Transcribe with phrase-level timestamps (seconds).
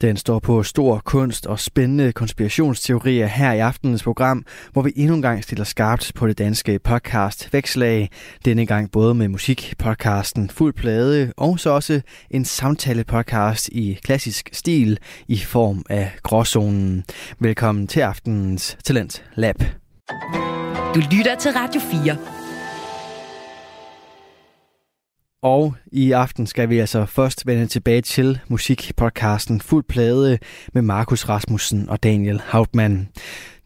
[0.00, 5.14] Den står på stor kunst og spændende konspirationsteorier her i aftenens program, hvor vi endnu
[5.14, 8.10] en gang stiller skarpt på det danske podcast Vækslag.
[8.44, 12.00] Denne gang både med musikpodcasten Fuld Plade og så også
[12.30, 17.04] en samtale-podcast i klassisk stil i form af Gråzonen.
[17.38, 19.58] Velkommen til aftenens Talent Lab.
[20.94, 22.37] Du lytter til Radio 4.
[25.42, 30.38] Og i aften skal vi altså først vende tilbage til musikpodcasten Fuld Plade
[30.72, 33.08] med Markus Rasmussen og Daniel Hauptmann.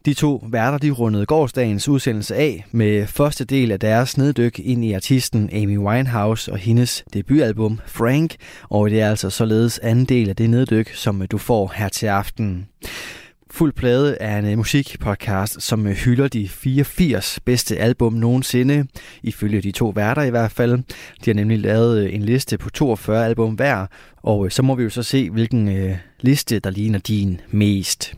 [0.05, 4.85] De to værter de rundede gårdsdagens udsendelse af med første del af deres neddyk ind
[4.85, 8.35] i artisten Amy Winehouse og hendes debutalbum Frank,
[8.69, 12.07] og det er altså således anden del af det neddyk, som du får her til
[12.07, 12.67] aften.
[13.53, 18.87] Fuld Plade er en øh, musikpodcast, som øh, hylder de 84 bedste album nogensinde,
[19.23, 20.77] ifølge de to værter i hvert fald.
[21.25, 23.85] De har nemlig lavet øh, en liste på 42 album hver,
[24.23, 28.15] og så må vi jo så se, hvilken øh, liste, der ligner din mest.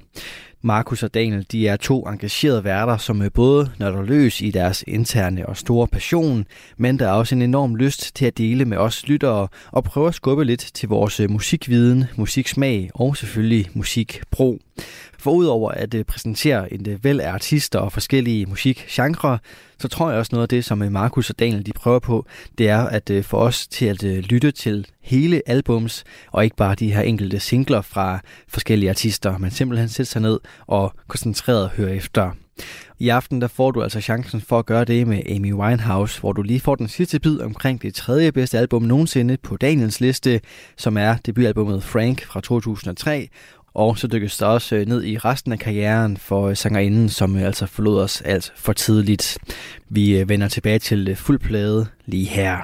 [0.61, 4.83] Markus og Daniel, de er to engagerede værter, som er både når løs i deres
[4.88, 6.45] interne og store passion,
[6.77, 10.07] men der er også en enorm lyst til at dele med os lyttere og prøve
[10.07, 14.59] at skubbe lidt til vores musikviden, musiksmag og selvfølgelig musikbro.
[15.25, 19.39] For udover at øh, præsentere en øh, væld af artister og forskellige musikgenre,
[19.79, 22.25] så tror jeg også noget af det, som øh, Markus og Daniel de prøver på,
[22.57, 26.75] det er at øh, få os til at lytte til hele albums, og ikke bare
[26.75, 31.95] de her enkelte singler fra forskellige artister, men simpelthen sætte sig ned og koncentreret høre
[31.95, 32.31] efter.
[32.99, 36.33] I aften der får du altså chancen for at gøre det med Amy Winehouse, hvor
[36.33, 40.41] du lige får den sidste bid omkring det tredje bedste album nogensinde på Daniels liste,
[40.77, 43.29] som er debutalbummet Frank fra 2003,
[43.75, 47.35] og så dykkes der også øh, ned i resten af karrieren for øh, sangerinden, som
[47.35, 49.37] øh, altså forlod os alt for tidligt.
[49.89, 52.57] Vi vender tilbage til fuld plade lige her.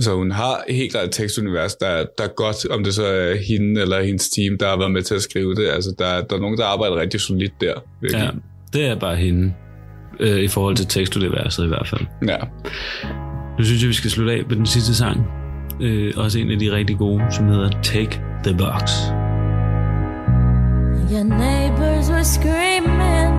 [0.00, 3.36] Så hun har helt klart et tekstunivers, der, der er godt, om det så er
[3.48, 5.68] hende eller hendes team, der har været med til at skrive det.
[5.68, 7.74] Altså, der, der er nogen, der arbejder rigtig solidt der.
[8.00, 8.22] Virkelig.
[8.22, 8.30] Ja,
[8.72, 9.52] det er bare hende,
[10.20, 12.02] øh, i forhold til tekstuniverset i hvert fald.
[12.28, 12.36] Ja.
[13.58, 15.20] Nu synes jeg, vi skal slutte af med den sidste sang.
[15.80, 18.92] Øh, også en af de rigtig gode, som hedder Take the Box.
[21.08, 23.30] Your neighbors were screaming.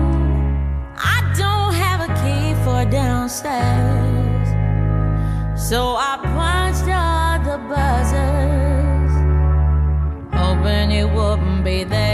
[0.96, 4.48] I don't have a key for downstairs.
[5.68, 9.12] So I punched all the buzzers,
[10.32, 12.07] hoping you wouldn't be there.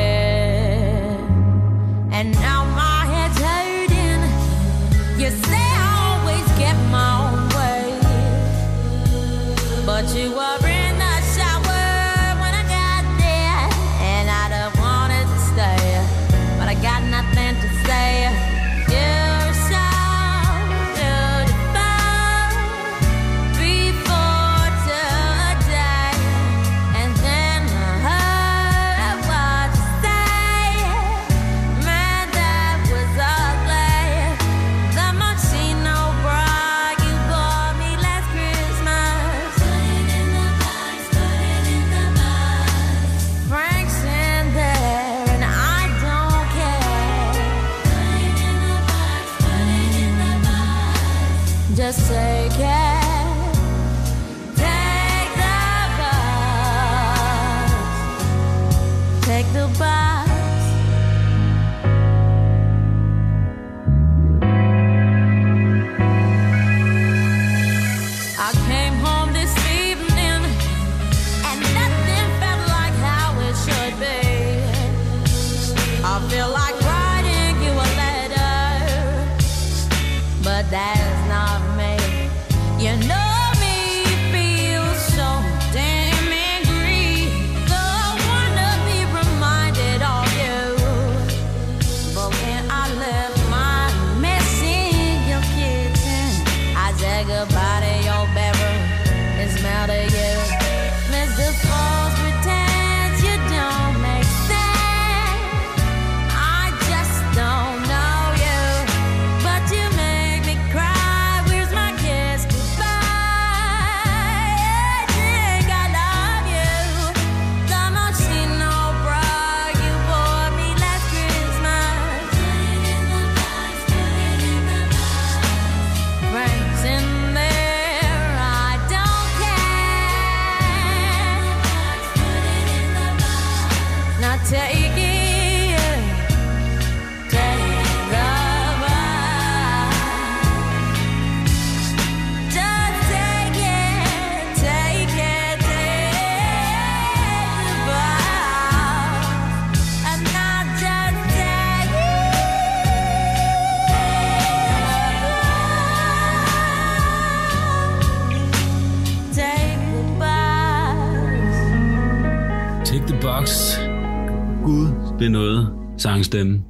[165.25, 166.63] Gud benåde sangstemme.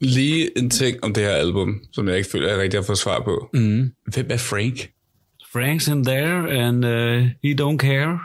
[0.00, 2.98] Lige en ting om det her album, som jeg ikke føler, jeg rigtig har fået
[2.98, 3.48] svar på.
[3.54, 3.92] Mm.
[4.14, 4.90] Hvem er Frank?
[5.42, 8.18] Frank's in there, and uh, he don't care.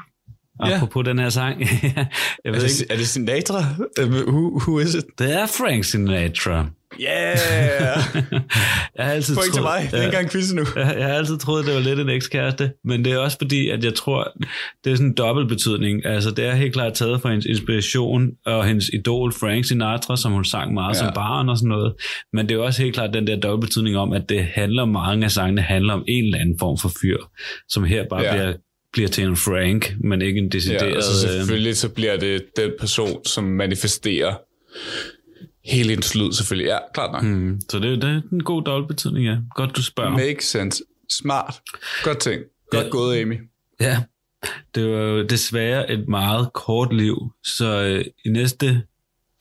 [0.66, 0.76] Ja.
[0.76, 1.62] Apropos den her sang.
[1.84, 2.08] jeg
[2.46, 3.64] Er ved det, ikke, er det Sinatra?
[4.00, 5.04] Who, who is it?
[5.20, 6.66] det er Frank Sinatra.
[7.02, 7.98] Yeah!
[8.98, 9.88] Jeg har altid Point til mig.
[9.92, 10.64] Det er ikke engang quiz nu.
[10.76, 13.70] Jeg, jeg har altid troet, det var lidt en ekskæreste, men det er også fordi,
[13.70, 14.32] at jeg tror,
[14.84, 16.06] det er sådan en dobbelt betydning.
[16.06, 20.32] Altså, det er helt klart taget fra hendes inspiration og hendes idol Frank Sinatra, som
[20.32, 21.00] hun sang meget ja.
[21.00, 21.94] Som barn og sådan noget.
[22.34, 25.26] Men det er også helt klart den der dobbelt betydning om, at det handler, mange
[25.26, 27.18] af sangene handler om en eller anden form for fyr,
[27.70, 28.32] som her bare ja.
[28.32, 28.54] Bliver,
[28.94, 30.90] bliver til en Frank, men ikke en decideret...
[30.90, 34.34] Ja, og så øh, selvfølgelig så bliver det den person, som manifesterer
[35.66, 36.68] hele hendes lyd selvfølgelig.
[36.68, 37.24] Ja, klart nok.
[37.24, 37.62] Mm.
[37.70, 39.38] så det, det er en god dobbelt betydning, ja.
[39.56, 40.10] Godt, du spørger.
[40.12, 40.84] Make sense.
[41.10, 41.62] Smart.
[42.04, 42.42] Godt ting.
[42.72, 42.90] Godt Ja.
[42.90, 43.36] gået, Amy.
[43.80, 44.02] Ja,
[44.76, 48.82] det var jo desværre et meget kort liv, så øh, i næste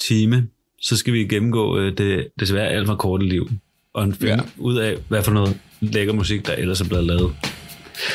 [0.01, 0.49] time,
[0.83, 3.51] så skal vi gennemgå øh, det desværre alt for korte liv,
[3.95, 4.37] og finde ja.
[4.37, 4.43] Ja.
[4.59, 7.35] ud af, hvad for noget lækker musik, der ellers er blevet lavet.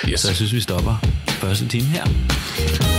[0.09, 0.19] Yes.
[0.19, 0.95] Så jeg synes, vi stopper
[1.27, 2.98] første time her.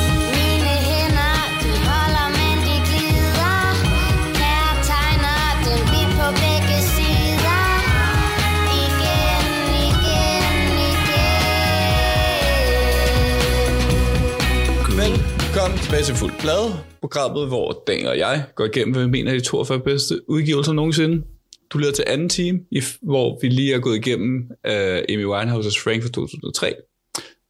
[15.70, 19.30] Velkommen tilbage til Fuld Plade, programmet, hvor Dan og jeg går igennem, hvad vi mener
[19.32, 21.22] er de 42 bedste udgivelser nogensinde.
[21.70, 24.72] Du lytter til anden time, i- hvor vi lige er gået igennem uh,
[25.08, 26.74] Amy Winehouse's Frank fra 2003.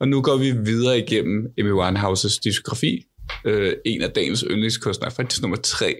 [0.00, 3.04] Og nu går vi videre igennem Amy Winehouse's diskografi.
[3.44, 3.52] Uh,
[3.86, 5.94] en af dagens yndlingskunstnere, faktisk nummer 3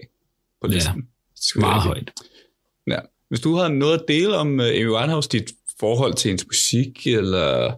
[0.61, 0.95] på Ja, listen.
[0.95, 2.11] Det skal Meget højt.
[2.87, 2.99] Ja.
[3.29, 7.07] Hvis du har noget at dele om uh, Amy Winehouse, dit forhold til hendes musik
[7.07, 7.73] eller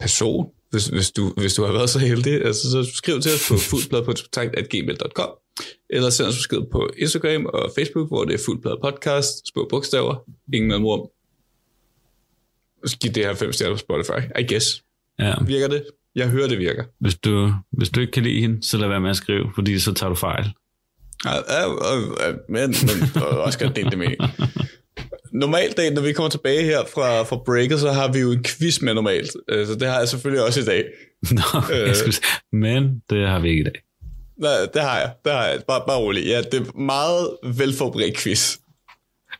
[0.00, 3.48] person, hvis, hvis, du, hvis du har været så heldig, altså, så skriv til os
[3.48, 5.30] på fuldblad.gmail.com
[5.90, 10.14] eller send os besked på Instagram og Facebook, hvor det er fuldblad podcast, små bogstaver,
[10.54, 11.08] ingen mellemrum.
[13.00, 14.82] Giv det her fem stjerner på Spotify, I guess.
[15.18, 15.34] Ja.
[15.46, 15.84] Virker det?
[16.14, 16.84] Jeg hører, det virker.
[16.98, 19.78] Hvis, du, hvis du ikke kan lide hende, så lad være med at skrive, fordi
[19.78, 20.44] så tager du fejl.
[21.24, 21.62] Ja, ja,
[22.26, 22.74] ja, men, men
[23.58, 24.16] godt dele det med.
[25.32, 28.44] Normalt, dag, når vi kommer tilbage her fra, fra breaket, så har vi jo en
[28.44, 29.30] quiz med normalt.
[29.48, 30.84] Øh, Så det har jeg selvfølgelig også i dag.
[31.30, 32.16] Nå, jeg skulle,
[32.52, 33.82] men det har vi ikke i dag.
[34.40, 35.10] Nej, det har jeg.
[35.24, 35.60] Det har jeg.
[35.68, 36.26] Bare, bare roligt.
[36.26, 38.56] Ja, det er meget velforberedt quiz.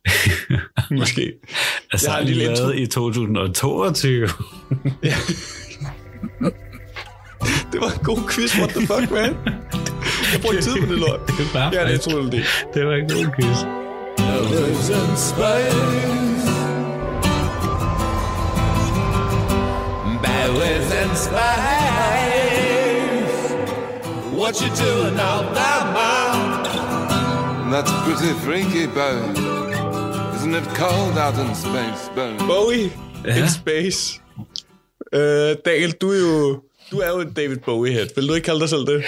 [0.90, 1.32] Måske.
[1.92, 2.64] Altså, Jeg har en intro.
[2.66, 4.28] lavet i 2022.
[7.72, 8.58] Det var en god quiz.
[8.58, 9.34] What the fuck, man?
[10.32, 11.20] Jeg brugte tid på det lort.
[11.38, 12.44] Det var Ja, det jeg, det.
[12.74, 13.81] Det var ikke nogen quiz.
[14.17, 15.19] Ballads and
[21.17, 23.53] spice.
[24.38, 26.38] What you doing out there, mom?
[27.73, 29.33] That's pretty freaky, Bowie.
[30.37, 32.38] Isn't it cold out in space, Bowie?
[32.47, 32.92] Bowie
[33.25, 33.37] Ja.
[33.42, 34.21] in space.
[35.12, 36.62] Øh, Daniel, du er jo...
[36.90, 38.07] Du er jo en David Bowie-head.
[38.14, 39.04] Vil du ikke kalde dig selv det?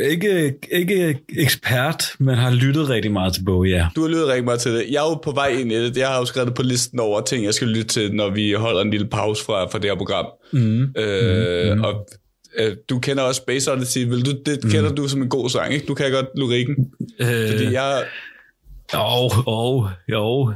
[0.00, 3.88] Ikke, ikke ekspert, men har lyttet rigtig meget til Bowie, ja.
[3.96, 4.86] Du har lyttet rigtig meget til det.
[4.90, 5.96] Jeg er jo på vej ind i det.
[5.96, 8.52] Jeg har jo skrevet det på listen over ting, jeg skal lytte til, når vi
[8.52, 10.26] holder en lille pause fra, fra det her program.
[10.52, 10.82] Mm.
[10.96, 11.84] Øh, mm.
[11.84, 12.08] Og
[12.58, 14.04] øh, du kender også Space Odyssey.
[14.04, 14.70] Vil du, det mm.
[14.70, 15.86] kender du som en god sang, ikke?
[15.86, 16.76] Du kan godt lyrikken.
[17.20, 18.04] Øh, Fordi jeg...
[18.94, 20.52] Jo, jo, jo.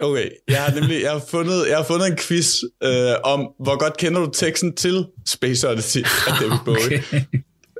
[0.00, 3.78] Okay, jeg har nemlig jeg har fundet, jeg har fundet en quiz øh, om, hvor
[3.78, 7.02] godt kender du teksten til Space Odyssey af David Bowie.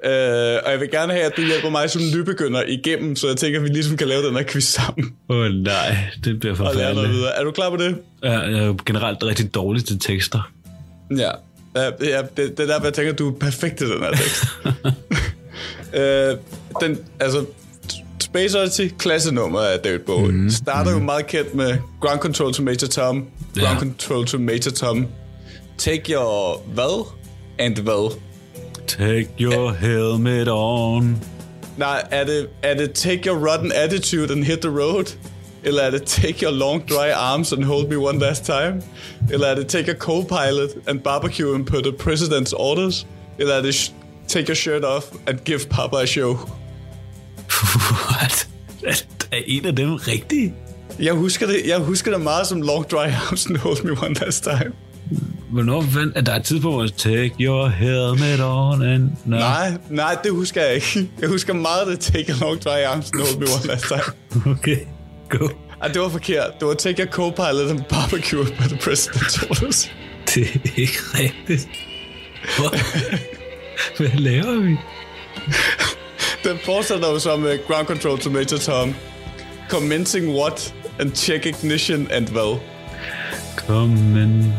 [0.05, 0.11] Øh,
[0.65, 3.59] og jeg vil gerne have, at du hjælper mig som nybegynder igennem, så jeg tænker,
[3.59, 6.59] at vi ligesom kan lave den her quiz sammen Åh oh, nej, det bliver og
[6.59, 7.13] lære noget forfærdeligt.
[7.13, 7.39] videre.
[7.39, 7.99] Er du klar på det?
[8.25, 10.51] Ja, jeg er jo generelt rigtig dårlig til tekster.
[11.17, 11.31] Ja,
[11.77, 14.45] ja, det, det er derfor, jeg tænker, at du er perfekt til den her tekst.
[16.01, 16.37] øh,
[16.81, 17.45] den, altså,
[18.21, 20.33] Space Odyssey, klassenummer af David Bowie.
[20.33, 23.79] Mm, Starter jo meget kendt med Ground Control to Major Tom, Ground Ja.
[23.79, 25.07] Control to Major Tom,
[25.79, 27.07] Take Your hvad?
[27.59, 28.17] And hvad?
[28.89, 31.23] Take your helmet on.
[31.77, 35.17] Nej, er det, er det Take Your Rotten Attitude and Hit the Road?
[35.65, 38.83] Eller er det Take Your Long Dry Arms and Hold Me One Last Time?
[39.31, 43.07] Eller er det Take Your Co-Pilot and Barbecue and Put the President's Orders?
[43.39, 43.93] Eller er det
[44.29, 46.39] Take Your Shirt Off and Give Papa a Show?
[48.11, 48.49] What?
[49.33, 50.55] Er en af dem rigtig?
[50.99, 54.15] Jeg husker det, jeg husker det meget som Long Dry Arms and Hold Me One
[54.15, 54.73] Last Time.
[55.51, 59.11] Hvornår fandt, er der et tidspunkt, hvor take your helmet on and...
[59.25, 59.37] No.
[59.37, 61.11] Nej, nej, det husker jeg ikke.
[61.21, 64.53] Jeg husker meget det Take Your Long Dry Arms and Hold Me One Last Time.
[64.55, 64.77] Okay,
[65.29, 65.49] go.
[65.83, 66.61] Ej, det var forkert.
[66.61, 69.91] Det var Take Your Co-Pilot and Barbecue Put the President's Orders.
[70.35, 71.69] Det er ikke rigtigt.
[72.59, 72.71] Hvor?
[73.97, 74.77] Hvad laver vi?
[76.45, 78.95] Den fortsætter jo så med Ground Control to Major Tom.
[79.69, 80.75] Commencing what?
[81.01, 82.29] And check ignition and?
[83.57, 84.55] Kom, men...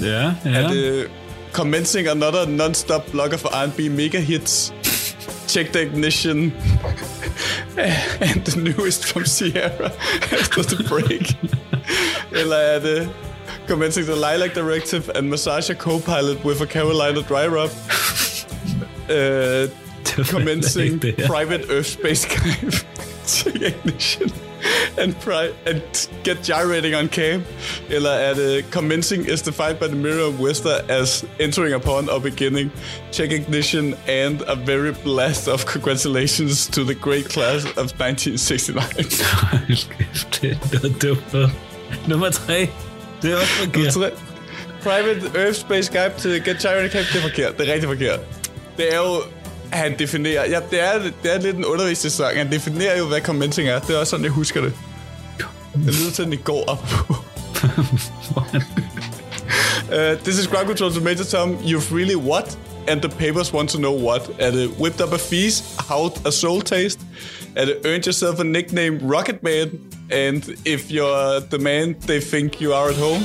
[0.00, 0.50] Ja, ja.
[0.50, 1.10] Er det
[1.52, 4.72] commencing another non-stop blogger for R&B mega hits?
[5.48, 6.52] Check the ignition.
[8.20, 9.90] and the newest from Sierra
[10.32, 11.36] after the break.
[12.32, 13.08] Eller er det
[13.68, 17.70] commencing the Lilac Directive and massage co-pilot with a Carolina dry rub?
[19.08, 19.68] Uh,
[20.24, 22.84] commencing private Earth Space Skype.
[23.26, 24.32] Check ignition.
[24.98, 25.80] And, pri- and
[26.24, 27.44] get gyrating on cam.
[27.90, 32.18] Eller er det commencing is defined by the mirror of Wester as entering upon or
[32.18, 32.72] beginning.
[33.12, 39.20] Check ignition and a very blast of congratulations to the great class of 1969.
[39.50, 41.52] Hold kæft, det var dumt.
[42.08, 42.68] Nummer tre.
[43.22, 44.12] Det er også forkert.
[44.82, 47.58] Private Earth Space Skype til Get Gyrating Cam, det er forkert.
[47.58, 48.20] Det er rigtig forkert.
[48.76, 49.22] Det er jo
[49.72, 50.48] han definerer...
[50.48, 52.36] Ja, det er, det er lidt en undervisningssang.
[52.36, 53.78] Han definerer jo, hvad commenting er.
[53.78, 54.72] Det er også sådan, jeg husker det.
[55.86, 57.14] Jeg lyder til den i går op på.
[59.96, 61.56] uh, this is ground control to Major Tom.
[61.56, 62.58] You've really what?
[62.88, 64.30] And the papers want to know what?
[64.38, 65.64] Er det whipped up a feast?
[65.88, 67.00] How a soul taste?
[67.56, 69.70] Er det earned yourself a nickname Rocket Man?
[70.12, 73.24] And if you're the man they think you are at home?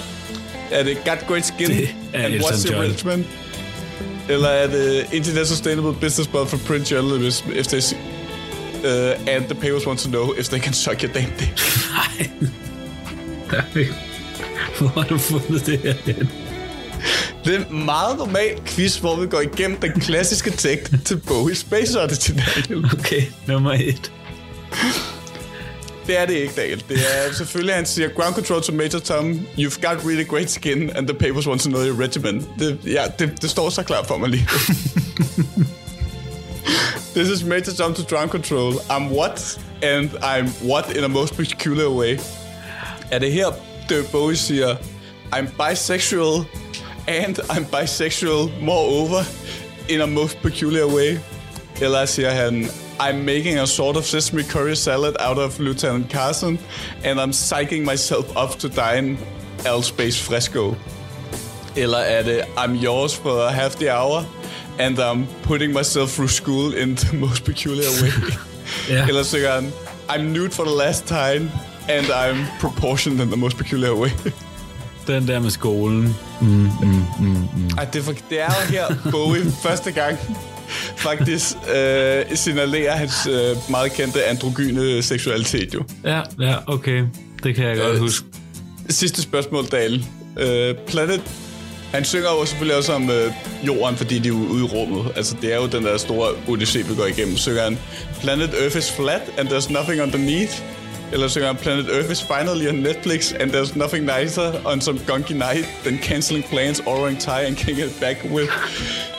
[0.72, 1.68] Er det got great skin?
[1.68, 3.26] Det er and Elton what's your John.
[4.30, 7.98] Eller er det Internet Sustainable Business Model for Prince Journalism if they see,
[8.84, 11.54] uh, and the papers want to know if they can suck your damn dick?
[11.92, 13.88] Nej.
[14.78, 16.30] Hvor har du fundet det her hen?
[17.46, 21.56] Det er en meget normal quiz, hvor vi går igennem den klassiske tekst til Bowie
[21.56, 22.86] Space Daniel.
[22.86, 24.12] Okay, nummer et.
[26.08, 26.84] Det er det ikke, Daniel.
[26.90, 30.90] Det er selvfølgelig, han siger, ground control to Major Tom, you've got really great skin,
[30.90, 32.48] and the papers want to know your regimen.
[32.60, 34.48] Det, ja, det, det står så klart for mig lige.
[37.16, 38.74] This is Major Tom to ground control.
[38.90, 39.60] I'm what?
[39.84, 42.20] And I'm what in a most peculiar way.
[43.12, 43.52] Er det her,
[43.90, 44.76] Dirk Bowie siger,
[45.36, 46.46] I'm bisexual,
[47.08, 49.24] and I'm bisexual moreover
[49.90, 51.18] in a most peculiar way?
[51.82, 52.70] Eller siger han,
[53.02, 56.60] I'm making a sort of sesame curry salad out of Lieutenant Carson,
[57.04, 59.18] and I'm psyching myself up to dine
[59.66, 60.76] Al Space Fresco.
[61.76, 64.24] Eller er det, I'm yours for half the hour,
[64.80, 68.12] and I'm putting myself through school in the most peculiar way.
[68.90, 69.08] Ja.
[69.08, 69.74] Eller synger han,
[70.10, 71.50] I'm nude for the last time,
[71.90, 74.12] and I'm proportioned in the most peculiar way.
[75.08, 76.16] Den der med skolen.
[77.78, 80.20] Ej, det, er for, det er jo her, Bowie første gang
[80.98, 85.84] faktisk øh, signalerer hans øh, meget kendte androgyne seksualitet jo.
[86.04, 87.04] Ja, ja, okay.
[87.44, 88.26] Det kan jeg godt Øh, huske.
[88.90, 90.04] Sidste spørgsmål, Dale.
[90.40, 91.22] Øh, Planet...
[91.94, 93.32] Han synger jo selvfølgelig også om øh,
[93.68, 95.12] jorden, fordi de er ude i rummet.
[95.16, 97.38] Altså, det er jo den der store odyssé, vi går igennem.
[97.38, 97.78] Synger han,
[98.22, 100.62] Planet Earth is flat, and there's nothing underneath.
[101.14, 105.00] Eller synger han, Planet Earth is finally on Netflix, and there's nothing nicer on some
[105.00, 108.50] gunky night than cancelling plans, ordering Thai, and kicking it back with,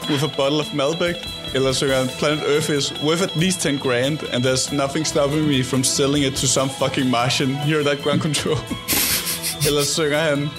[0.09, 1.15] with a bottle of Malbec.
[1.53, 5.61] Synger han, Planet Earth is worth at least 10 grand, and there's nothing stopping me
[5.61, 7.55] from selling it to some fucking Martian.
[7.57, 8.57] Hear that ground control.
[9.67, 10.49] Eller synger han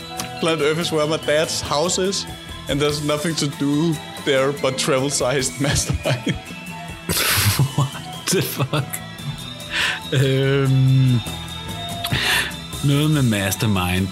[0.41, 2.27] Planet Earth is where my dad's house is
[2.69, 6.35] And there's nothing to do there but travel-sized mastermind
[7.77, 9.01] What the fuck?
[10.13, 11.21] Øhm,
[12.85, 14.09] noget med mastermind.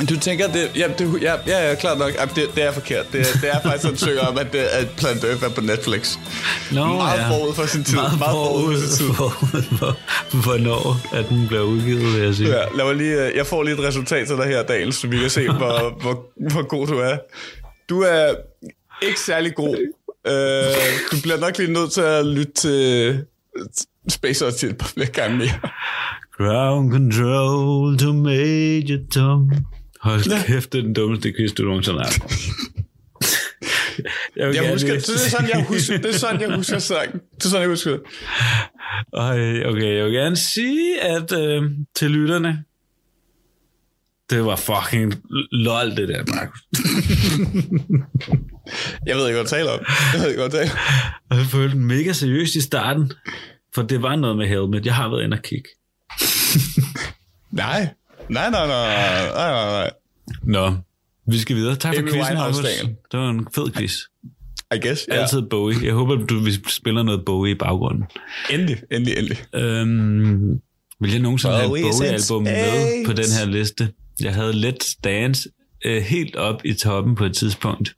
[0.00, 3.06] Du tænker, det, ja, det, ja, ja, ja, klart nok Jamen, det, det er forkert
[3.12, 6.16] det, det er faktisk sådan synger om, at, det, at Planet Earth er på Netflix
[6.72, 7.28] Nå, Meget ja.
[7.28, 9.96] forud for sin tid Meget, Meget forud for sin tid forud for,
[10.42, 12.48] hvornår at den blev udgivet, vil jeg sige.
[12.48, 15.08] Ja, lad mig lige, øh, jeg får lige et resultat til dig her, Daniel, så
[15.08, 17.16] vi kan se, hvor, hvor, hvor god du er.
[17.88, 18.34] Du er
[19.02, 19.76] ikke særlig god.
[20.26, 23.24] Øh, du bliver nok lige nødt til at lytte til
[24.08, 25.58] Space Oddity et par flere gange mere.
[26.38, 29.50] Ground control to Major Tom.
[30.04, 32.04] Hold kæft, det er den dummeste quiz, du nogensinde har.
[32.04, 32.22] haft.
[34.36, 37.20] Jeg, Jeg husker, det er sådan, jeg husker, det er sådan, jeg husker sangen.
[37.34, 38.00] Det er sådan, jeg husker det.
[39.14, 41.62] Ej, okay, jeg vil gerne sige, at øh,
[41.96, 42.64] til lytterne,
[44.30, 45.14] det var fucking
[45.52, 46.60] lol, det der, Markus.
[49.06, 49.80] Jeg ved ikke, hvad du taler om.
[50.12, 50.70] Jeg ved ikke, hvad du taler
[51.30, 51.38] om.
[51.38, 53.12] Jeg følte mega seriøst i starten,
[53.74, 54.86] for det var noget med helmet.
[54.86, 55.68] Jeg har været inde og kigge.
[57.50, 57.88] Nej.
[58.28, 59.90] Nej, nej, nej, nej, nej, nej.
[60.42, 60.72] Nå,
[61.26, 61.76] vi skal videre.
[61.76, 62.96] Tak for Amy quizzen.
[63.12, 63.94] Det var en fed quiz.
[64.74, 65.14] I guess, ja.
[65.14, 65.76] Altid Bowie.
[65.84, 68.04] Jeg håber, du vi spiller noget Bowie i baggrunden.
[68.50, 69.38] Endelig, endelig, endelig.
[69.54, 70.60] Øhm,
[71.00, 73.92] vil jeg nogensinde have et Bowie in Bowie-album med på den her liste?
[74.20, 75.48] Jeg havde Let's Dance
[75.84, 77.94] øh, helt op i toppen på et tidspunkt.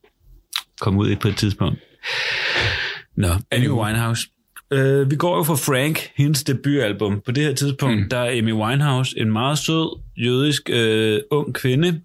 [0.81, 1.79] Kom ud i på et tidspunkt.
[3.17, 4.29] Nå, Amy Winehouse.
[4.71, 7.21] Øh, vi går jo for Frank, hendes debutalbum.
[7.21, 8.09] På det her tidspunkt, mm.
[8.11, 12.01] der er Amy Winehouse en meget sød, jødisk, øh, ung kvinde,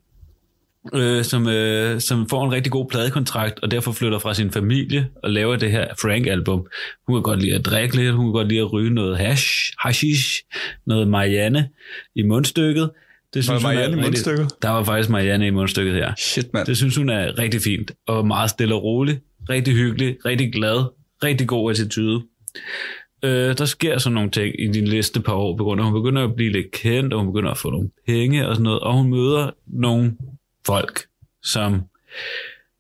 [0.93, 5.07] øh, som, øh, som får en rigtig god pladekontrakt, og derfor flytter fra sin familie
[5.23, 6.67] og laver det her Frank-album.
[7.07, 9.47] Hun kan godt lide at drikke lidt, hun kan godt lide at ryge noget hash,
[9.79, 10.41] hashish,
[10.85, 11.69] noget Marianne
[12.15, 12.89] i mundstykket.
[13.33, 14.47] Det Var hun er Marianne i rigtig- mundstykket?
[14.61, 16.13] Der var faktisk Marianne i mundstykket her.
[16.17, 16.65] Shit, mand.
[16.67, 20.83] Det synes hun er rigtig fint, og meget stille og rolig, rigtig hyggelig, rigtig glad,
[21.23, 22.21] rigtig god attitude.
[23.23, 25.91] Øh, der sker sådan nogle ting i de næste par år, på grund af, at
[25.91, 28.63] hun begynder at blive lidt kendt, og hun begynder at få nogle penge og sådan
[28.63, 30.17] noget, og hun møder nogle
[30.65, 30.99] folk,
[31.43, 31.81] som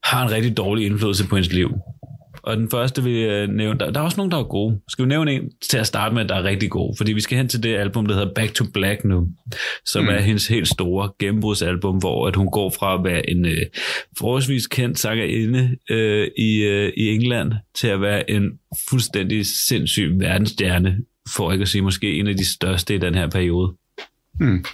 [0.03, 1.71] har en rigtig dårlig indflydelse på hendes liv.
[2.43, 4.79] Og den første vil jeg nævne, der, der er også nogen, der er gode.
[4.87, 6.95] Skal vi nævne en til at starte med, der er rigtig god?
[6.97, 9.27] Fordi vi skal hen til det album, der hedder Back to Black nu,
[9.85, 10.09] som mm.
[10.09, 13.61] er hendes helt store gennembrudsalbum, hvor at hun går fra at være en øh,
[14.17, 18.51] forholdsvis kendt sangerinde øh, i, øh, i England til at være en
[18.89, 20.97] fuldstændig sindssyg verdensstjerne,
[21.35, 23.73] for ikke at sige måske en af de største i den her periode.
[24.39, 24.65] Mm.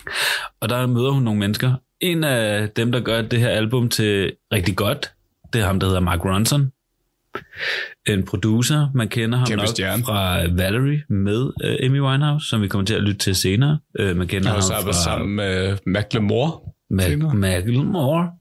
[0.60, 1.74] Og der møder hun nogle mennesker.
[2.00, 5.12] En af dem, der gør det her album til rigtig godt,
[5.54, 6.72] det er ham, der hedder Mark Ronson.
[8.08, 10.04] En producer, man kender ham Kæmpe nok stjerne.
[10.04, 13.80] fra Valerie med uh, Amy Winehouse, som vi kommer til at lytte til senere.
[14.00, 16.52] Uh, man kender ham fra sammen med Macklemore.
[16.94, 18.32] Mac- Macklemore,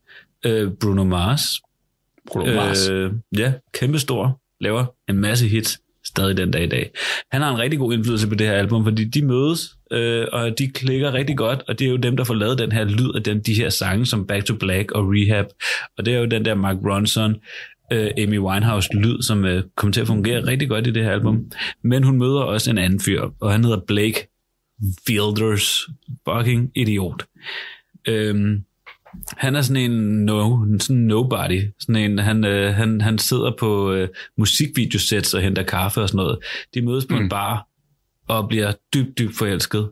[0.48, 1.42] uh, Bruno Mars.
[2.32, 2.88] Bruno Mars.
[2.88, 4.40] Øh, ja, kæmpestor.
[4.60, 6.90] Laver en masse hits stadig den dag i dag.
[7.32, 10.58] Han har en rigtig god indflydelse på det her album, fordi de mødes, øh, og
[10.58, 13.10] de klikker rigtig godt, og det er jo dem, der får lavet den her lyd
[13.14, 15.46] af den, de her sange, som Back to Black og Rehab.
[15.98, 17.36] Og det er jo den der Mark Ronson,
[17.92, 21.12] øh, Amy Winehouse lyd, som øh, kommer til at fungere rigtig godt i det her
[21.12, 21.50] album.
[21.82, 24.28] Men hun møder også en anden fyr, og han hedder Blake
[25.06, 25.88] Fielders.
[26.28, 27.26] Fucking idiot.
[28.08, 28.64] Øhm,
[29.36, 31.62] han er sådan en no, sådan nobody.
[31.78, 36.16] Sådan en, han, øh, han, han sidder på øh, musikvideosets og henter kaffe og sådan
[36.16, 36.38] noget.
[36.74, 37.22] De mødes på mm.
[37.22, 37.68] en bar
[38.28, 39.90] og bliver dybt, dybt forelsket.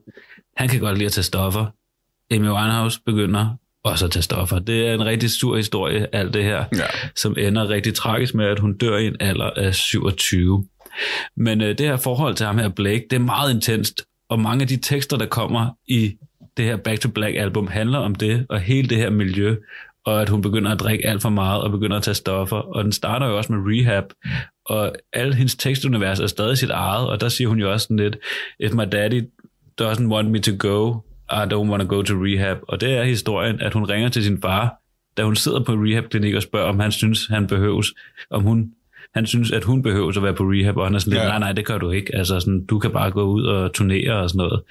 [0.57, 1.67] Han kan godt lide at tage stoffer.
[2.31, 4.59] Amy Winehouse begynder også at tage stoffer.
[4.59, 6.85] Det er en rigtig sur historie, alt det her, Ja.
[7.17, 10.67] som ender rigtig tragisk med, at hun dør i en alder af 27.
[11.37, 14.63] Men øh, det her forhold til ham her, Blake, det er meget intenst, og mange
[14.63, 16.15] af de tekster, der kommer i
[16.57, 19.57] det her Back to Black album, handler om det, og hele det her miljø,
[20.07, 22.85] og at hun begynder at drikke alt for meget, og begynder at tage stoffer, og
[22.85, 24.05] den starter jo også med rehab,
[24.67, 27.97] og alle hendes tekstunivers er stadig sit eget, og der siger hun jo også sådan
[27.97, 28.17] lidt,
[28.61, 29.23] if my daddy
[29.83, 30.95] doesn't want me to go,
[31.35, 34.25] I don't want to go to rehab, og det er historien, at hun ringer til
[34.25, 34.75] sin far,
[35.17, 37.87] da hun sidder på en rehab-klinik og spørger, om han synes, han behøves,
[38.31, 38.71] om hun,
[39.15, 41.29] han synes, at hun behøves at være på rehab, og han er sådan lidt, Ja.
[41.29, 42.17] nej, nej, det gør du ikke.
[42.17, 44.63] Altså, sådan, du kan bare gå ud og turnere og sådan noget.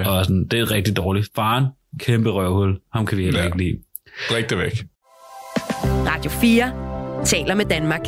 [0.00, 1.28] Øh, Og sådan, det er rigtig dårligt.
[1.36, 1.64] Faren,
[2.00, 2.78] kæmpe røvhul.
[2.92, 3.46] Ham kan vi heller Ja.
[3.46, 3.78] ikke lide.
[4.30, 4.72] drik det væk.
[6.06, 6.72] Radio 4
[7.24, 8.00] taler med Danmark.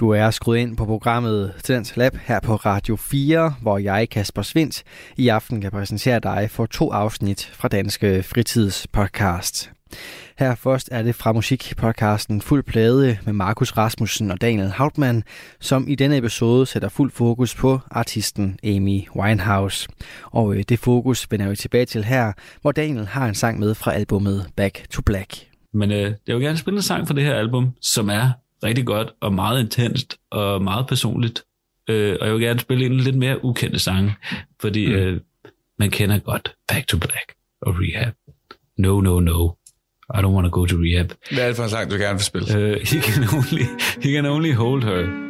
[0.00, 4.42] Du er skruet ind på programmet Tidens Lab her på Radio 4, hvor jeg, Kasper
[4.42, 4.82] Svindt,
[5.16, 9.70] i aften kan præsentere dig for to afsnit fra Danske Fritidspodcast.
[10.38, 15.22] Her først er det fra musikpodcasten Fuld Plade med Markus Rasmussen og Daniel Hautmann,
[15.60, 19.88] som i denne episode sætter fuld fokus på artisten Amy Winehouse.
[20.24, 23.74] Og øh, det fokus vender vi tilbage til her, hvor Daniel har en sang med
[23.74, 25.46] fra albumet Back to Black.
[25.74, 28.30] Men øh, jeg vil gerne spille en sang fra det her album, som er
[28.64, 31.44] rigtig godt og meget intenst og meget personligt.
[31.88, 34.12] Øh, og jeg vil gerne spille en lidt mere ukendte sang,
[34.60, 34.94] fordi mm.
[34.94, 35.20] øh,
[35.78, 38.14] man kender godt Back to Black og Rehab.
[38.78, 39.48] No, no, no.
[40.14, 41.12] I don't want to go to rehab.
[41.30, 42.46] Hvad er det for en sang, du gerne vil spille?
[42.56, 43.64] Uh, he, can only,
[44.02, 45.29] he can only hold her.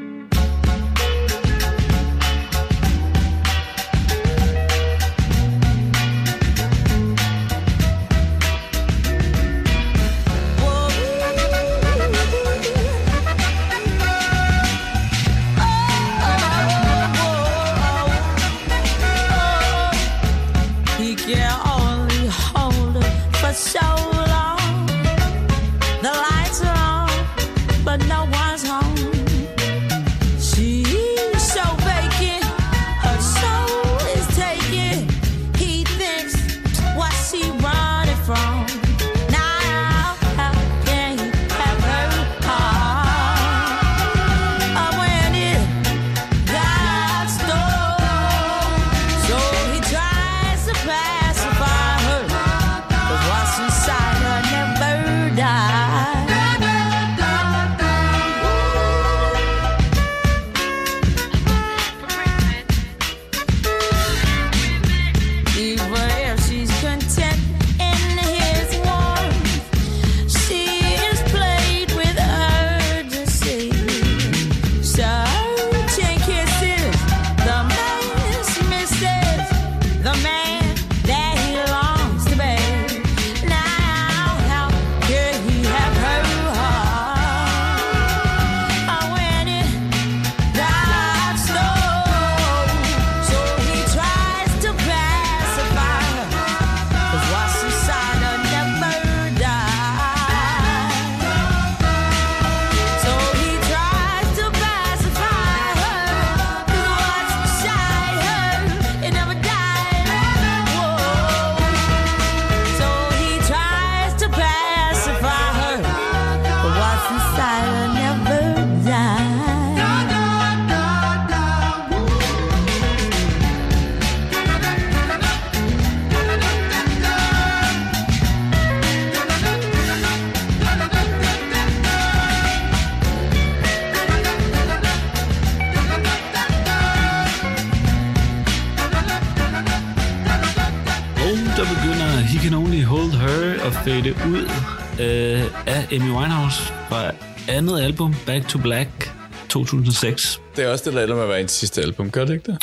[145.93, 147.11] Amy Winehouse fra
[147.49, 149.13] andet album, Back to Black
[149.49, 150.41] 2006.
[150.57, 152.53] Det er også det, der ender med at være hendes sidste album, gør det ikke
[152.53, 152.59] det?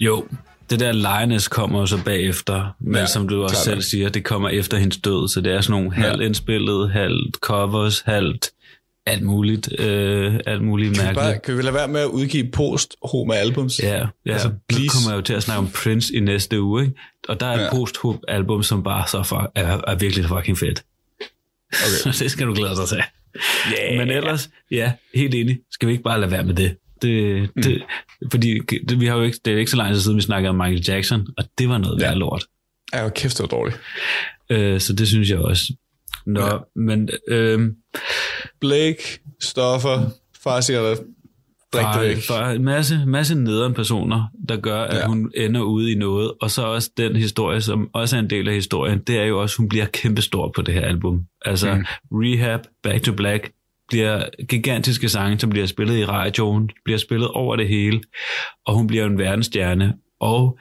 [0.00, 0.24] Jo,
[0.70, 3.82] det der Lioness kommer jo så bagefter, men Ja, som du også selv nok.
[3.82, 6.02] siger, det kommer efter hendes død, så det er sådan nogle Ja.
[6.08, 8.50] halvt indspillet, halvt covers, halvt
[9.06, 11.42] alt muligt, øh, alt muligt Bare, mærkeligt.
[11.42, 13.80] kan vi lade være med at udgive post-home albums?
[13.82, 14.00] Ja, ja.
[14.00, 14.88] Altså, Altså, nu please.
[14.88, 16.94] kommer jeg jo til at snakke om Prince i næste uge, ikke?
[17.28, 17.64] og der er et Ja.
[17.64, 17.70] ja.
[17.70, 20.82] post-album, som bare så for, er, er virkelig fucking fedt.
[21.72, 22.12] Okay.
[22.12, 23.02] Så det skal du glæde dig til.
[23.72, 23.98] Yeah.
[23.98, 25.58] Men ellers, ja, helt enig.
[25.70, 26.76] Skal vi ikke bare lade være med det?
[27.02, 27.62] Det, Mm.
[27.62, 27.82] det,
[28.30, 28.58] fordi
[28.88, 30.56] det, vi har jo ikke, det er ikke så lang tid siden, vi snakkede om
[30.56, 32.06] Michael Jackson, og det var noget Ja.
[32.08, 32.44] værd lort.
[32.94, 33.80] Ja, kæft, det var dårligt.
[34.50, 35.64] Øh, så det synes jeg også.
[36.26, 36.52] Nå, Ja.
[36.76, 37.60] men øh,
[38.60, 40.10] Blake, stoffer,
[40.42, 40.96] far siger
[41.72, 42.56] drik det væk.
[42.56, 45.06] en masse, masse nederen personer, der gør, at Ja.
[45.06, 46.32] hun ender ude i noget.
[46.40, 49.40] Og så også den historie, som også er en del af historien, det er jo
[49.42, 51.20] også, at hun bliver kæmpestor på det her album.
[51.44, 51.84] Altså Mm.
[52.12, 53.50] Rehab, Back to Black,
[53.88, 58.00] bliver gigantiske sange, som bliver spillet i radioen, bliver spillet over det hele,
[58.66, 59.94] og hun bliver en verdensstjerne.
[60.20, 60.58] Og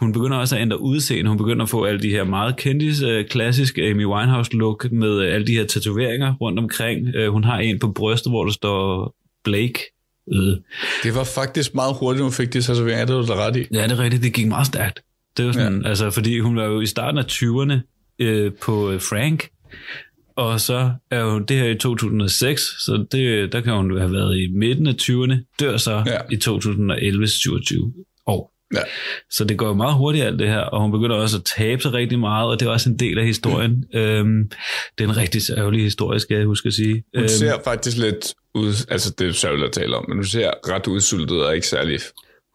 [0.00, 1.28] hun begynder også at ændre udseende.
[1.28, 5.46] Hun begynder at få alle de her meget kendte, øh, klassiske Amy Winehouse-look med alle
[5.46, 7.14] de her tatoveringer rundt omkring.
[7.14, 9.78] Øh, hun har en på brystet, hvor der står Blake.
[10.34, 10.56] Øh.
[11.02, 13.66] Det var faktisk meget hurtigt, hun fik de tatoveringer, det var du ret i.
[13.74, 14.22] Ja, det er rigtigt.
[14.22, 15.02] Det gik meget stærkt.
[15.36, 15.88] Det var sådan, ja.
[15.88, 17.74] altså, fordi hun var jo i starten af 20'erne
[18.18, 19.48] øh, på øh, Frank,
[20.36, 24.38] og så er hun det her i 2006, så det, der kan hun have været
[24.38, 26.18] i midten af 20'erne, dør så ja.
[26.30, 27.92] i 2011, 27
[28.26, 28.52] år.
[28.74, 28.80] Ja.
[29.30, 31.82] Så det går jo meget hurtigt alt det her, og hun begynder også at tabe
[31.82, 33.84] sig rigtig meget, og det er også en del af historien.
[33.92, 33.98] Mm.
[34.00, 34.50] Øhm,
[34.98, 36.92] det er en rigtig sørgelig historie, skal jeg huske at sige.
[37.14, 40.24] Hun Øhm, ser faktisk lidt ud, altså det er sørgeligt at tale om, men hun
[40.24, 41.98] ser ret udsultet og ikke særlig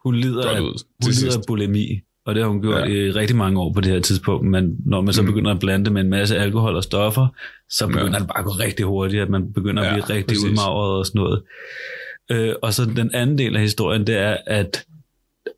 [0.03, 2.85] Hun lider, af, ud hun lider af bulimi, og det har hun gjort Ja.
[2.95, 5.25] i rigtig mange år på det her tidspunkt, men når man så Mm.
[5.27, 7.27] begynder at blande med en masse alkohol og stoffer,
[7.69, 8.19] så begynder ja.
[8.19, 10.43] det bare at gå rigtig hurtigt, at man begynder Ja, at blive rigtig præcis.
[10.49, 11.43] udmagret og sådan noget.
[12.31, 14.85] Øh, og så den anden del af historien, det er, at,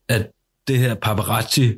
[0.09, 0.31] at
[0.67, 1.73] det her paparazzi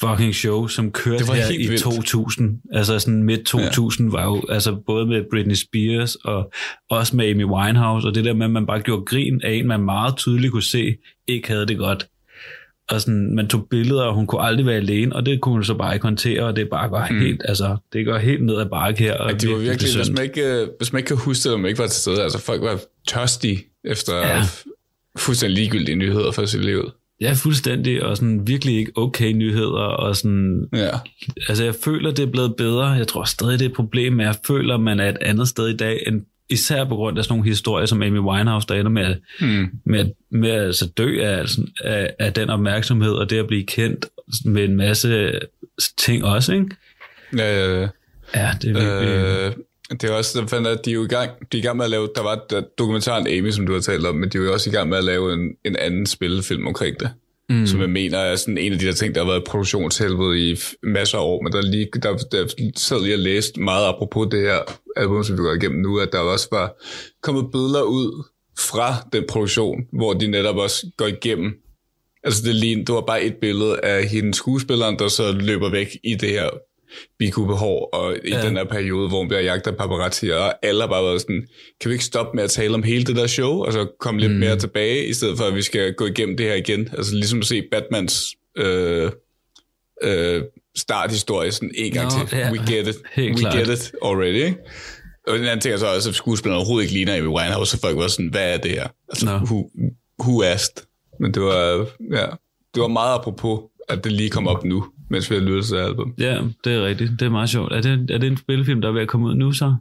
[0.00, 1.82] fucking show, som kørte her i vildt.
[1.82, 4.16] 2000, altså sådan midt 2000, ja.
[4.16, 6.52] var jo altså både med Britney Spears og
[6.90, 9.66] også med Amy Winehouse, og det der med, at man bare gjorde grin af en,
[9.66, 10.96] man meget tydeligt kunne se,
[11.28, 12.06] ikke havde det godt.
[12.88, 15.64] Og sådan, man tog billeder, og hun kunne aldrig være alene, og det kunne hun
[15.64, 17.20] så bare ikke håndtere, og det bare går mm.
[17.20, 19.14] helt, altså, det går helt ned ad bakke her.
[19.18, 20.14] Og Ja, det var virkelig, hvis besynderligt.
[20.14, 22.38] man, ikke, øh, hvis man ikke kan huske det, man ikke var til stede, altså
[22.38, 24.16] folk var tørstige efter.
[24.16, 24.42] Ja.
[25.18, 26.90] fuldstændig ligegyldige nyheder for sit liv.
[27.24, 30.90] Ja, fuldstændig, og sådan virkelig ikke okay nyheder, og sådan, Ja.
[31.48, 32.86] altså jeg føler, det er blevet bedre.
[32.86, 35.68] Jeg tror stadig, det er et problem, men jeg føler, man er et andet sted
[35.68, 38.90] i dag, end især på grund af sådan nogle historier som Amy Winehouse, der ender
[38.90, 39.66] med, at- Hmm.
[39.86, 43.46] med, at- med at altså dø af, altså, af, af den opmærksomhed, og det at
[43.46, 44.06] blive kendt
[44.44, 45.32] med en masse
[45.98, 46.66] ting også, ikke?
[47.36, 47.88] Ja, ja, ja.
[48.34, 49.14] Ja, det er virkelig...
[49.48, 49.52] Øh,
[49.90, 51.84] det er også, fandt, at de er jo i gang, de er i gang med
[51.84, 54.42] at lave, der var der, dokumentaren Amy, som du har talt om, men de er
[54.42, 57.10] jo også i gang med at lave en, en anden spillefilm omkring det.
[57.48, 57.66] Mm.
[57.66, 60.50] Som jeg mener er sådan en af de der ting, der har været i produktionshelvede
[60.50, 63.88] i masser af år, men der, er lige, der, der sad lige og læste meget
[63.88, 64.58] apropos det her
[64.96, 66.74] album, som vi går igennem nu, at der også var
[67.22, 68.24] kommet billeder ud
[68.58, 71.60] fra den produktion, hvor de netop også går igennem
[72.24, 75.88] Altså det, lignede, det var bare et billede af hende skuespilleren, der så løber væk
[76.04, 76.48] i det her
[77.18, 78.42] bikubehår, og i ja.
[78.46, 81.46] Den her periode, hvor hun bliver jagtet af paparazzi, og alle har bare været sådan,
[81.80, 84.20] kan vi ikke stoppe med at tale om hele det der show, og så komme
[84.20, 84.38] lidt mm.
[84.38, 86.88] mere tilbage, i stedet for at vi skal gå igennem det her igen.
[86.92, 88.24] Altså ligesom at se Batmans
[88.58, 89.10] øh,
[90.02, 90.42] øh,
[90.76, 92.38] starthistorie sådan en gang Nå, til.
[92.38, 92.50] ja.
[92.52, 92.96] We get it.
[93.12, 93.54] Helt We klart.
[93.54, 94.56] get it already, ikke?
[95.26, 97.80] Og den anden ting er så også, at skuespilleren overhovedet ikke ligner Amy Winehouse, så
[97.80, 98.88] folk var sådan, hvad er det her?
[99.08, 99.32] Altså, Nå.
[99.32, 99.70] who,
[100.22, 100.86] who asked?
[101.20, 102.26] Men det var, ja,
[102.74, 105.76] det var meget apropos, at det lige kom op nu, mens vi har lyttet til
[105.76, 106.14] album.
[106.18, 107.10] ja, det er rigtigt.
[107.10, 107.72] Det er meget sjovt.
[107.72, 109.74] Er det, er det en spillefilm, der er ved at komme ud nu så?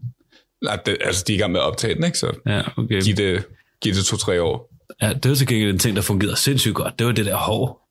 [0.63, 2.17] Nej, det, altså, de er i gang med at optage den, ikke?
[2.17, 3.01] Så Ja, okay.
[3.01, 3.43] giv det,
[3.81, 4.73] giv det to-tre år.
[5.01, 6.99] Ja, det var til gengæld en ting, der fungerede sindssygt godt.
[6.99, 7.83] Det var det der hår.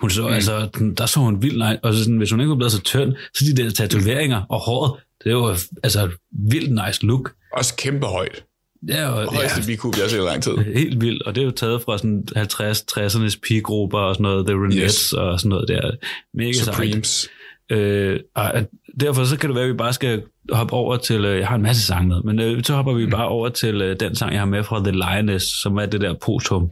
[0.00, 0.34] Hun så, mm.
[0.34, 1.78] altså, der så hun vildt nej.
[1.82, 4.60] Og så sådan, hvis hun ikke var blevet så tynd, så de der tatoveringer og
[4.60, 6.10] håret, det var altså
[6.50, 7.32] vildt nice look.
[7.52, 8.44] Også kæmpe højt.
[8.88, 10.52] Ja, og, Højeste bikub, jeg har set i lang tid.
[10.52, 11.22] ja, helt vildt.
[11.22, 15.12] Og det er jo taget fra sådan 50-60'ernes pigegrupper og sådan noget, The Ronettes Yes.
[15.12, 15.90] og sådan noget der.
[16.34, 16.74] Mega sejt.
[16.76, 17.28] Supremes.
[17.72, 18.52] Øh, og
[19.00, 21.56] derfor så kan det være, at vi bare skal hoppe over til, øh, jeg har
[21.56, 24.32] en masse sange med, men øh, så hopper vi bare over til øh, den sang,
[24.32, 26.70] jeg har med fra The Lioness, som er det der posthum.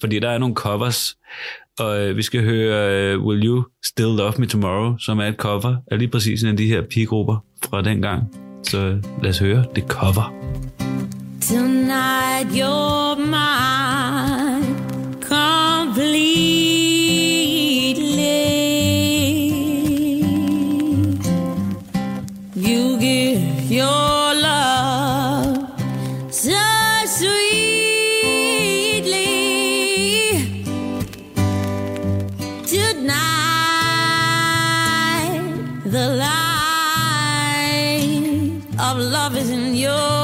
[0.00, 1.14] Fordi der er nogle covers,
[1.78, 5.36] og øh, vi skal høre øh, Will You Still Love Me Tomorrow, som er et
[5.36, 8.22] cover af lige præcis en af de her pigegrupper fra dengang.
[8.62, 10.47] Så øh, lad os høre det cover.
[11.48, 14.74] Tonight you're mine
[15.22, 16.18] completely.
[22.54, 25.72] You give your love
[26.30, 26.60] so
[27.06, 28.44] sweetly.
[32.66, 33.40] Tonight
[35.86, 37.48] the light
[38.78, 40.17] of love is in your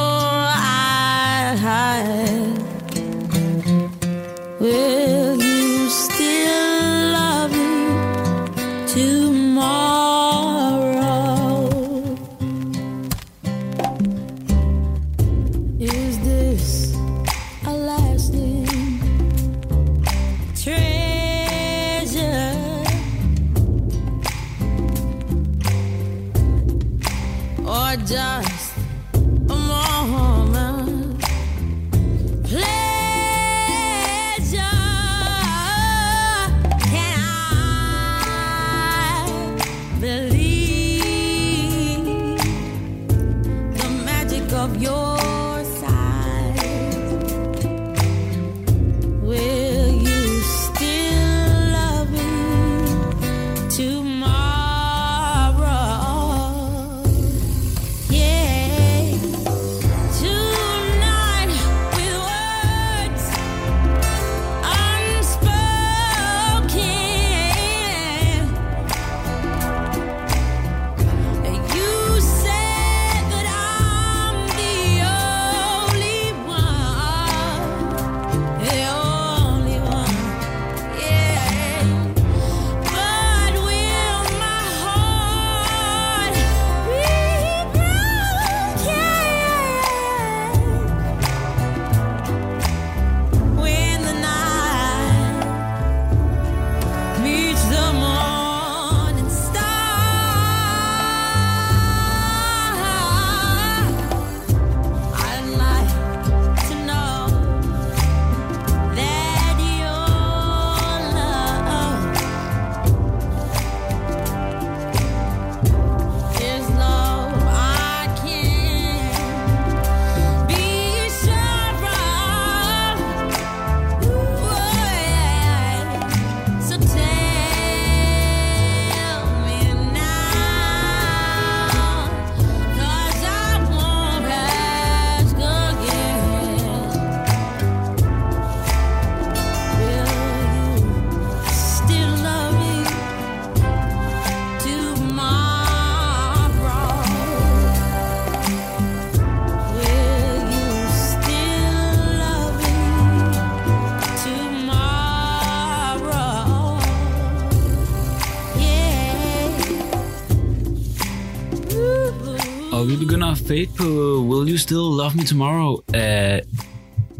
[163.55, 163.85] fade på
[164.31, 166.43] Will You Still Love Me Tomorrow af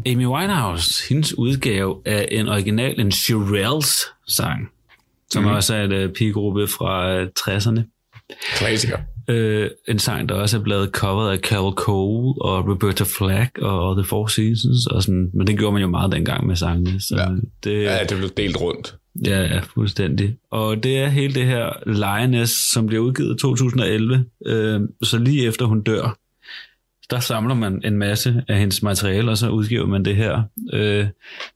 [0.05, 1.03] Amy Winehouse.
[1.09, 4.69] Hendes udgave af en original, en Shirelles sang,
[5.31, 5.49] som mm.
[5.49, 7.81] også er et uh, pigegruppe fra uh, 60'erne.
[8.57, 8.97] Klassiker.
[9.27, 13.95] Øh, en sang, der også er blevet coveret af Carol Cole og Roberta Flack og
[13.95, 14.87] The Four Seasons.
[14.87, 17.01] Og sådan, men det gjorde man jo meget dengang med sangene.
[17.01, 17.27] Så Ja.
[17.63, 18.95] det, Ja, det blev delt rundt.
[19.25, 20.35] Ja, ja, fuldstændig.
[20.51, 24.25] Og det er hele det her Lioness, som bliver udgivet i 2011.
[24.45, 26.17] Øh, så lige efter hun dør,
[27.09, 30.41] der samler man en masse af hendes materiale, og så udgiver man det her.
[30.73, 31.05] Øh,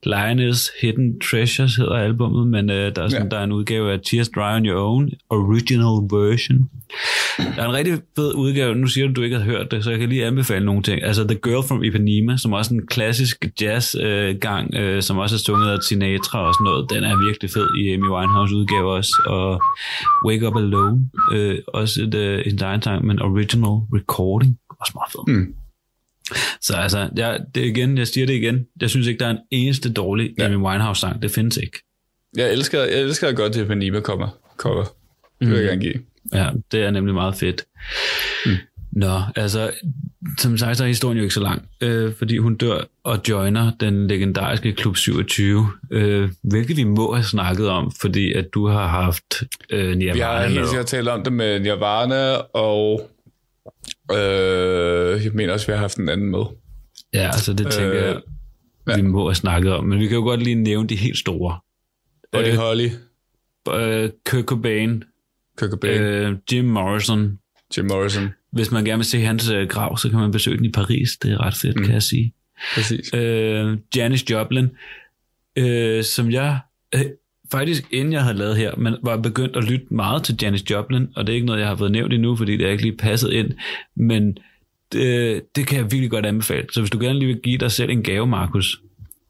[0.03, 3.29] Lioness Hidden Treasures hedder albummet, men øh, der, er sådan, Ja.
[3.29, 6.69] der er en udgave af Tears Dry on Your Own, original version.
[7.55, 8.75] Der er en rigtig fed udgave.
[8.75, 11.03] Nu siger du, du ikke har hørt det, så jeg kan lige anbefale nogle ting.
[11.03, 15.39] Altså The Girl from Ipanema, som også er en klassisk jazz-gang, øh, som også er
[15.39, 16.89] sunget af Sinatra og sådan noget.
[16.89, 19.11] Den er virkelig fed i Amy Winehouse udgave også.
[19.25, 19.61] Og
[20.27, 24.57] Wake Up Alone, øh, også et, øh, en egen sang, men original recording.
[24.79, 25.33] Også meget fed.
[25.35, 25.55] Mm.
[26.61, 28.67] Så altså, jeg, det igen, jeg siger det igen.
[28.81, 30.45] Jeg synes ikke, der er en eneste dårlig Ja.
[30.45, 31.21] Amy Winehouse-sang.
[31.21, 31.79] Det findes ikke.
[32.37, 34.27] Jeg elsker, jeg elsker godt det Panima cover.
[34.57, 34.85] cover.
[35.39, 35.93] Det vil jeg gerne give.
[36.33, 37.65] Ja, det er nemlig meget fedt.
[38.45, 38.51] Mm.
[38.91, 39.71] Nå, altså,
[40.37, 43.71] som sagt, så er historien jo ikke så lang, øh, fordi hun dør og joiner
[43.79, 48.87] den legendariske Klub 27, øh, hvilket vi må have snakket om, fordi at du har
[48.87, 53.09] haft øh, Nirvana Vi har helt sikkert talt om det med Nirvana, og
[54.11, 56.43] øh, jeg mener også, vi har haft en anden med.
[57.13, 58.21] Ja, altså det tænker Øh,
[58.87, 61.17] jeg, vi må have snakket om, men vi kan jo godt lige nævne de helt
[61.17, 61.59] store.
[62.31, 62.89] Buddy Øh, Holly,
[63.73, 65.03] Øh, Kurt Cobain,
[65.57, 67.39] Kurt Cobain, øh, Jim Morrison.
[67.77, 68.29] Jim Morrison.
[68.51, 71.17] Hvis man gerne vil se hans øh, grav, så kan man besøge den i Paris.
[71.23, 71.83] Det er ret fedt, mm.
[71.83, 72.33] kan jeg sige.
[72.75, 73.13] Præcis.
[73.13, 74.69] øh, Janis Joplin,
[75.55, 76.59] øh, som jeg
[76.95, 77.05] øh,
[77.51, 81.07] faktisk inden jeg havde lavet her, men var begyndt at lytte meget til Janis Joplin,
[81.15, 82.97] og det er ikke noget, jeg har fået nævnt endnu, fordi det er ikke lige
[82.97, 83.51] passet ind,
[83.95, 84.37] men
[84.91, 86.65] det, det kan jeg virkelig godt anbefale.
[86.73, 88.81] Så hvis du gerne lige vil give dig selv en gave, Markus,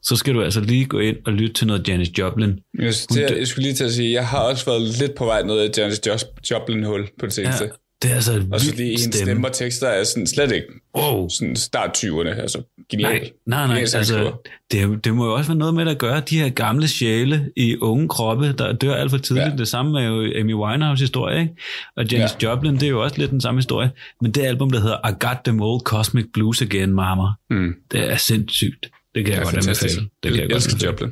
[0.02, 2.58] så skal du altså lige gå ind og lytte til noget Janis Joplin.
[2.78, 5.24] Jeg, skulle til, jeg skulle lige til at sige, jeg har også været lidt på
[5.24, 7.64] vej ned af Janis Jo- Joplin-hul på det seneste.
[7.64, 7.70] Ja,
[8.02, 9.24] Det er altså Og så det hendes stemme.
[9.26, 11.28] stemme og tekster er sådan slet ikke Wow.
[11.28, 12.28] sådan start 20'erne.
[12.28, 13.10] Altså genial.
[13.12, 13.76] Nej, nej, nej.
[13.76, 13.96] Genial.
[13.96, 14.32] Altså,
[14.72, 17.76] det, det må jo også være noget med at gøre de her gamle sjæle i
[17.76, 19.46] unge kroppe, der dør alt for tidligt.
[19.48, 19.56] Ja.
[19.56, 21.54] Det samme er jo Amy Winehouse historie, ikke?
[21.96, 22.48] Og Janis ja.
[22.48, 23.90] Joplin, det er jo også lidt den samme historie.
[24.20, 27.74] Men det album, der hedder I Got Them Old Cosmic Blues Again, Mama, Mm.
[27.92, 28.90] det er sindssygt.
[29.14, 30.08] Det kan jeg godt anbefale.
[30.22, 30.90] Det kan jeg godt anbefale.
[30.90, 31.10] Joplin.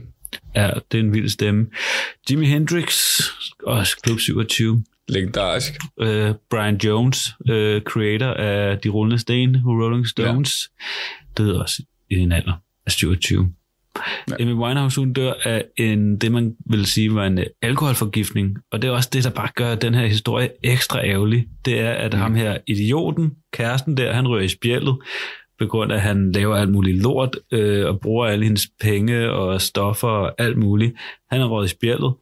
[0.56, 1.66] Ja, det er en vild stemme.
[2.30, 3.18] Jimi Hendrix,
[3.66, 4.84] også Klub 27.
[5.08, 5.72] Legendarisk.
[5.96, 6.06] Uh,
[6.50, 11.42] Brian Jones, uh, creator af De Rullende Sten, Rolling Stones, ja.
[11.42, 12.52] døde også i en alder
[12.86, 13.40] af 27.
[13.40, 13.48] Ja.
[14.30, 14.42] Ja.
[14.42, 18.82] Amy Winehouse, hun dør af en, det man vil sige var en øh, alkoholforgiftning, og
[18.82, 21.46] det er også det, der bare gør den her historie ekstra ærgerlig.
[21.64, 22.18] Det er, at mm.
[22.18, 24.96] ham her idioten, kæresten der, han rører i spjældet,
[25.58, 29.30] på grund af, at han laver alt muligt lort, øh, og bruger alle hendes penge
[29.30, 30.94] og stoffer og alt muligt.
[31.30, 32.14] Han er røget i spjældet.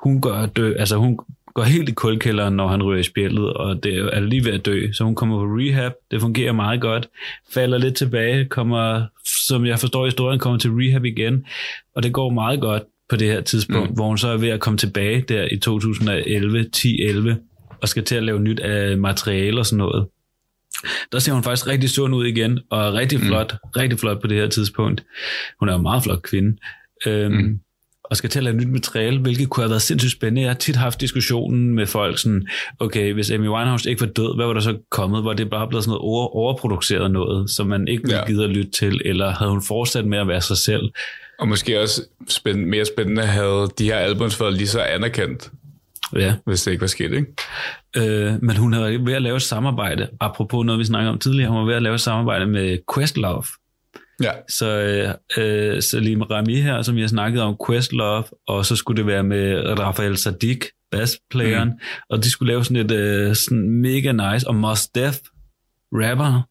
[0.00, 1.18] Hun gør dø, altså hun
[1.56, 4.66] går helt i kulkælderen, når han ryger i spjældet, og det er lige ved at
[4.66, 4.92] dø.
[4.92, 7.08] Så hun kommer på rehab, det fungerer meget godt,
[7.54, 9.06] falder lidt tilbage, kommer,
[9.46, 11.46] som jeg forstår historien, kommer til rehab igen,
[11.94, 13.94] og det går meget godt på det her tidspunkt, mm.
[13.94, 17.34] hvor hun så er ved at komme tilbage der i 2011, 10-11,
[17.82, 20.06] og skal til at lave nyt af materiale og sådan noget.
[21.12, 23.70] Der ser hun faktisk rigtig sund ud igen, og er rigtig flot, mm.
[23.76, 25.04] rigtig flot på det her tidspunkt.
[25.60, 26.56] Hun er en meget flot kvinde.
[27.06, 27.60] Øhm, mm.
[28.10, 30.40] Og skal til at lave nyt materiale, hvilket kunne have været sindssygt spændende.
[30.42, 32.46] Jeg har tit haft diskussionen med folk sådan,
[32.80, 35.24] okay, hvis Amy Winehouse ikke var død, hvad var der så kommet?
[35.24, 38.26] Var det bare blevet sådan noget over, overproduceret noget, som man ikke ville Ja.
[38.26, 40.82] gide at lytte til, eller havde hun fortsat med at være sig selv?
[41.38, 45.50] Og måske også spændende, mere spændende havde de her albums været lige så anerkendt,
[46.16, 46.34] Ja.
[46.46, 47.26] hvis det ikke var sket, ikke?
[47.96, 51.50] Øh, men hun er ved at lave et samarbejde, apropos noget, vi snakkede om tidligere,
[51.50, 53.42] hun var ved at lave et samarbejde med Questlove.
[54.22, 54.30] Ja.
[54.48, 54.66] Så
[55.38, 59.06] øh, øh, Salim Rami her, som vi har snakket om, Questlove, og så skulle det
[59.06, 61.78] være med Rafael Sadiq, bassplayeren, mm.
[62.10, 65.18] og de skulle lave sådan et øh, sådan mega nice, og Mos Def,
[65.92, 66.48] rapper,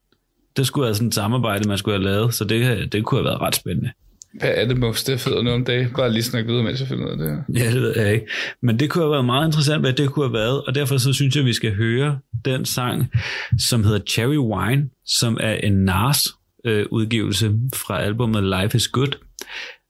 [0.57, 3.25] det skulle være sådan et samarbejde, man skulle have lavet, så det, det kunne have
[3.25, 3.91] været ret spændende.
[4.39, 5.03] Hvad er det, Muff?
[5.03, 5.89] Det hedder nu om dagen.
[5.97, 7.65] Bare lige snakke videre, mens jeg finder ud af det her.
[7.65, 8.25] Ja, det ved jeg ikke.
[8.61, 11.13] Men det kunne have været meget interessant, hvad det kunne have været, og derfor så
[11.13, 13.11] synes jeg, at vi skal høre den sang,
[13.59, 16.27] som hedder Cherry Wine, som er en Nas
[16.65, 19.17] øh, udgivelse fra albumet Life is Good.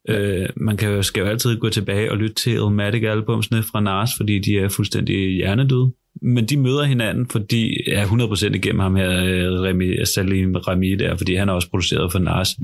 [0.10, 4.10] Øh, man kan jo, skal jo altid gå tilbage og lytte til Illmatic-albumsene fra Nas,
[4.18, 5.92] fordi de er fuldstændig hjernedøde.
[6.22, 11.18] Men de møder hinanden, fordi er 100% igennem ham her, øh, Remi, Salim Rami der,
[11.18, 12.58] fordi han er også produceret for Nas.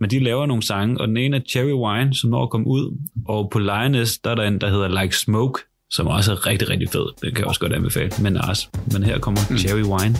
[0.00, 2.66] Men de laver nogle sange, og den ene er Cherry Wine, som når at komme
[2.66, 2.98] ud,
[3.28, 6.70] og på Lioness, der er der en, der hedder Like Smoke, som også er rigtig,
[6.70, 7.06] rigtig fed.
[7.22, 8.70] Den kan jeg også godt anbefale med Nas.
[8.92, 9.56] Men her kommer mm.
[9.56, 10.16] Cherry Wine.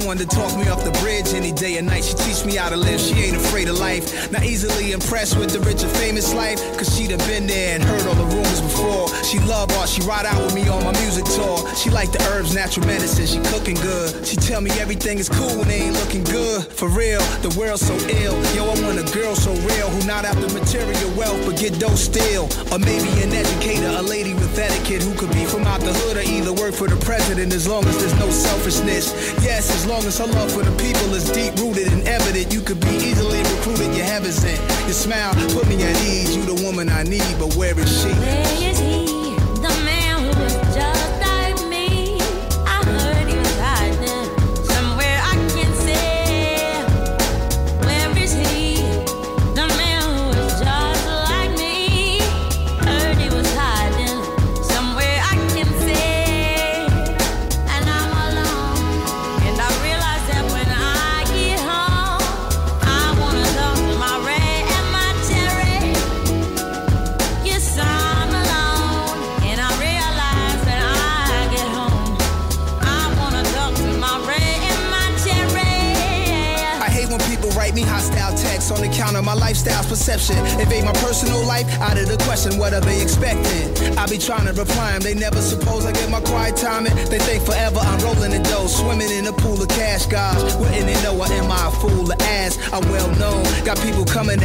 [0.00, 2.02] Someone to talk me off the bridge any day and night.
[2.02, 3.00] She teach me how to live.
[3.00, 4.32] She ain't afraid of life.
[4.32, 6.58] Not easily impressed with the rich and famous life.
[6.76, 9.06] Cause she'd have been there and heard all the rumors before.
[9.22, 9.88] She love art.
[9.88, 11.62] She ride out with me on my music tour.
[11.76, 13.26] She like the herbs, natural medicine.
[13.26, 14.26] She cooking good.
[14.26, 16.66] She tell me everything is cool when ain't looking good.
[16.66, 18.34] For real, the world's so ill.
[18.56, 21.94] Yo, I want a girl so real who not after material wealth but get dough
[21.94, 22.50] still.
[22.74, 26.16] Or maybe an educator, a lady with etiquette who could be from out the hood
[26.16, 29.14] or either work for the president as long as there's no selfishness.
[29.38, 32.62] Yes, as long as her love for the people is deep rooted and evident, you
[32.62, 33.94] could be easily recruited.
[33.94, 34.58] Your heaven sent.
[34.84, 36.34] Your smile put me at ease.
[36.34, 38.08] You the woman I need, but where is she?
[38.08, 38.93] Where is he?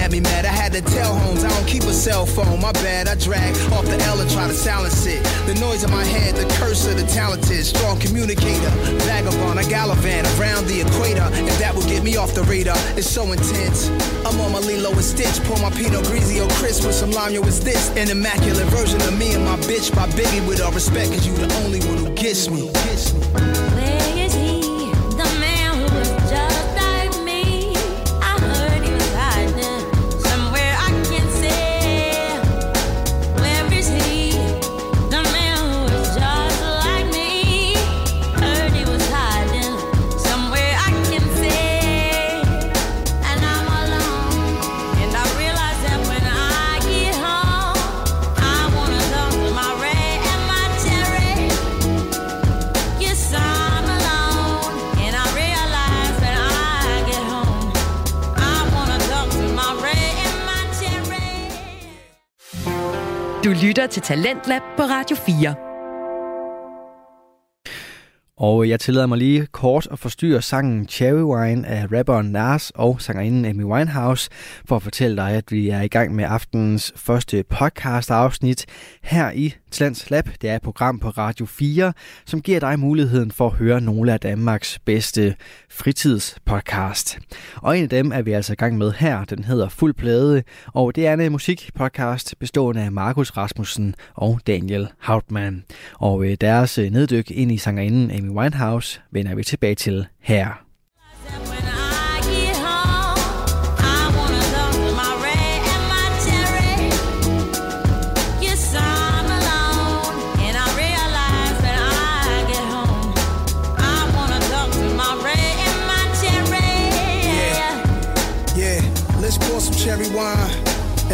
[0.10, 0.46] At me mad.
[0.46, 2.60] I had to tell homes I don't keep a cell phone.
[2.62, 3.08] My bad.
[3.08, 5.24] I drag off the L and try to silence it.
[5.46, 8.70] The noise in my head, the curse of the talented, strong communicator,
[9.06, 9.60] vagabond.
[9.60, 11.28] I gallivant around the equator.
[11.34, 13.90] and that would get me off the radar, it's so intense.
[14.26, 15.44] I'm on my Lilo and Stitch.
[15.46, 17.34] Pour my Pinot Grigio crisp with some lime.
[17.34, 20.46] Yo, it's this an immaculate version of me and my bitch by Biggie.
[20.48, 22.72] With all respect, cause you the only one who gets me.
[22.72, 23.69] Gets me.
[63.44, 65.56] Du lytter til Talentlab på Radio 4.
[68.38, 73.02] Og jeg tillader mig lige kort at forstyrre sangen Cherry Wine af rapperen Nas og
[73.02, 74.30] sangerinden Amy Winehouse
[74.66, 78.66] for at fortælle dig, at vi er i gang med aftenens første podcast afsnit
[79.04, 80.30] her i Tlands Lab.
[80.42, 81.94] Det er et program på Radio 4,
[82.26, 85.36] som giver dig muligheden for at høre nogle af Danmarks bedste
[85.70, 87.20] fritidspodcast.
[87.56, 89.26] Og en af dem er vi altså i gang med her.
[89.26, 90.44] Den hedder Fuld Plade,
[90.74, 95.64] og det er en øh, musikpodcast bestående af Markus Rasmussen og Daniel Hautmann.
[95.94, 100.69] Og øh, deres øh, neddyk ind i sangerinden Amy Winehouse vender vi tilbage til her.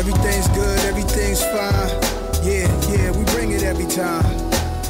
[0.01, 1.89] Everything's good, everything's fine.
[2.51, 4.25] Yeah, yeah, we bring it every time.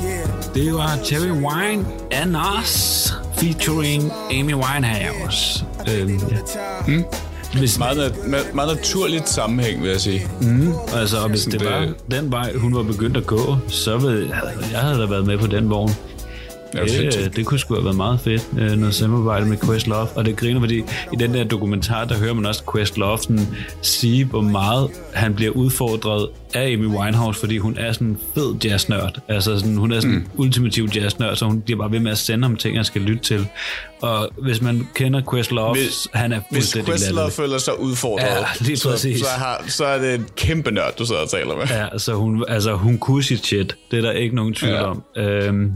[0.03, 0.27] Yeah.
[0.55, 5.65] Det var Cherry Wine af Nas featuring Amy Winehouse.
[5.91, 6.37] Øhm, ja.
[6.87, 7.03] Mm.
[7.53, 10.27] Hvis, Meget, nat- meget naturligt sammenhæng, vil jeg sige.
[10.41, 14.35] mm, altså, hvis det var den vej, hun var begyndt at gå, så ville
[14.71, 15.95] jeg havde da været med på den vogn.
[16.83, 17.35] Det sindssygt.
[17.35, 20.07] Det, kunne sgu have været meget fedt, øh, noget samarbejde med Questlove.
[20.15, 20.77] Og det griner, fordi
[21.13, 23.47] i den der dokumentar, der hører man også Questlove sådan,
[23.81, 28.55] sige, hvor meget han bliver udfordret af Amy Winehouse, fordi hun er sådan en fed
[28.65, 29.19] jazznørd.
[29.27, 30.25] Altså sådan, hun er sådan mm.
[30.35, 33.23] ultimativ jazznørd, så hun bliver bare ved med at sende ham ting, han skal lytte
[33.23, 33.47] til.
[34.01, 38.77] Og hvis man kender Questlove, Hvis- han er Hvis Questlove føler sig udfordret, Ja, lige
[38.77, 39.19] så, præcis.
[39.19, 41.65] så, har, så er det en kæmpe nørd, du sidder og taler med.
[41.69, 43.75] Ja, altså hun, altså hun kunne sit shit.
[43.91, 44.83] Det er der ikke nogen tvivl Ja.
[44.83, 45.03] om.
[45.17, 45.71] Øhm,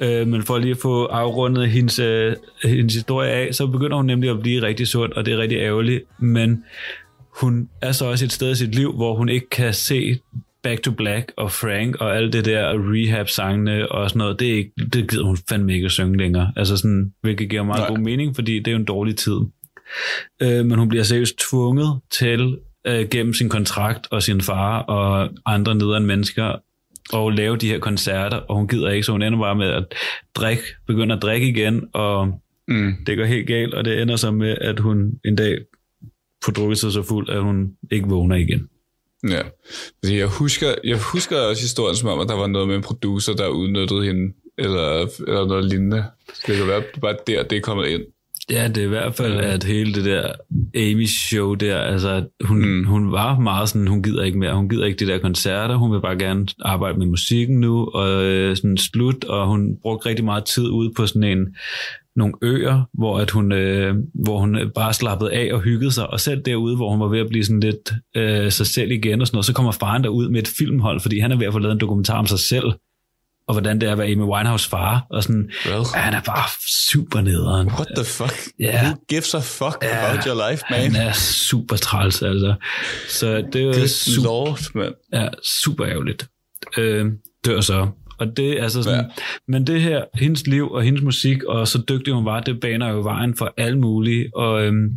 [0.00, 4.06] øh, men for lige at få afrundet hendes, øh, hendes historie af, så begynder hun
[4.06, 6.04] nemlig at blive rigtig sund, og det er rigtig ærgerligt.
[6.18, 6.64] Men
[7.40, 10.18] hun er så også et sted i sit liv, hvor hun ikke kan se
[10.62, 14.56] Back to Black og Frank og alt det der rehab-sangene og sådan noget, det, er
[14.56, 16.52] ikke, det gider hun fandme ikke at synge længere.
[16.56, 17.88] Altså sådan, hvilket giver meget Nej.
[17.88, 19.36] god mening, fordi det er jo en dårlig tid.
[20.42, 25.28] Øh, men hun bliver seriøst tvunget til øh, gennem sin kontrakt og sin far og
[25.46, 26.56] andre nederen mennesker
[27.12, 29.84] og lave de her koncerter, og hun gider ikke, så hun ender bare med at
[30.34, 32.92] drikke, begynder at drikke igen, og Mm.
[33.06, 35.58] det går helt galt, og det ender så med, at hun en dag
[36.44, 38.68] får drukket sig så fuld, at hun ikke vågner igen.
[39.28, 39.42] Ja,
[40.04, 42.82] fordi jeg husker, jeg husker også historien som om, at der var noget med en
[42.82, 46.04] producer, der udnyttede hende, eller, eller noget lignende.
[46.46, 48.02] Det kan være, var der, det er kommet ind.
[48.50, 50.32] Ja, det er i hvert fald, at hele det der
[50.76, 52.84] Amy's show der, altså hun, mm.
[52.84, 55.92] hun var meget sådan, hun gider ikke mere, hun gider ikke de der koncerter, hun
[55.92, 60.24] vil bare gerne arbejde med musikken nu, og øh, sådan slut, og hun brugte rigtig
[60.24, 61.46] meget tid ude på sådan en,
[62.16, 66.20] nogle øer, hvor, at hun, øh, hvor hun bare slappede af og hyggede sig, og
[66.20, 69.26] selv derude, hvor hun var ved at blive sådan lidt øh, sig selv igen og
[69.26, 71.58] sådan noget, så kommer faren derud med et filmhold, fordi han er ved at få
[71.58, 72.72] lavet en dokumentar om sig selv,
[73.48, 75.84] og hvordan det er at være Amy Winehouse far, og sådan, Well.
[75.94, 76.48] han er bare
[76.88, 77.66] super nederen.
[77.68, 78.34] What the fuck?
[78.60, 78.82] Ja.
[78.84, 80.80] Who gives a fuck Ja, about your life, man?
[80.80, 82.54] Han er super træls, altså.
[83.08, 84.94] Så det er super, lord, mand.
[85.12, 85.28] ja,
[85.62, 86.28] super ærgerligt.
[86.78, 87.06] Øh,
[87.46, 87.88] dør så.
[88.18, 89.04] Og det er altså sådan, Ja.
[89.04, 89.22] ja.
[89.48, 92.88] men det her, hendes liv og hendes musik, og så dygtig hun var, det baner
[92.90, 94.36] jo vejen for alle mulige.
[94.36, 94.88] Og, øhm,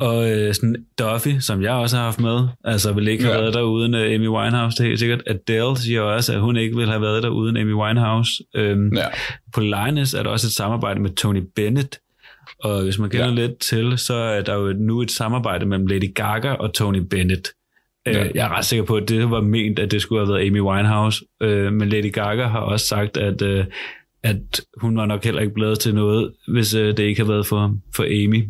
[0.00, 3.40] og øh, sådan Duffy, som jeg også har haft med, altså vil ikke have Ja.
[3.40, 5.22] været der uden uh, Amy Winehouse, det er helt sikkert.
[5.26, 8.30] Adele siger også, at hun ikke ville have været der uden Amy Winehouse.
[8.54, 9.06] Øhm, Ja.
[9.54, 11.98] På Linus er der også et samarbejde med Tony Bennett,
[12.64, 13.34] Og hvis man kender ja.
[13.34, 17.48] lidt til, så er der jo nu et samarbejde mellem Lady Gaga og Tony Bennett.
[18.06, 18.12] Ja.
[18.12, 18.24] Ja.
[18.24, 20.46] Øh, jeg er ret sikker på, at det var ment, at det skulle have været
[20.46, 21.24] Amy Winehouse.
[21.42, 23.64] Øh, men Lady Gaga har også sagt, at, øh,
[24.22, 27.46] at hun var nok heller ikke blevet til noget, hvis øh, det ikke havde været
[27.46, 28.48] for, for Amy.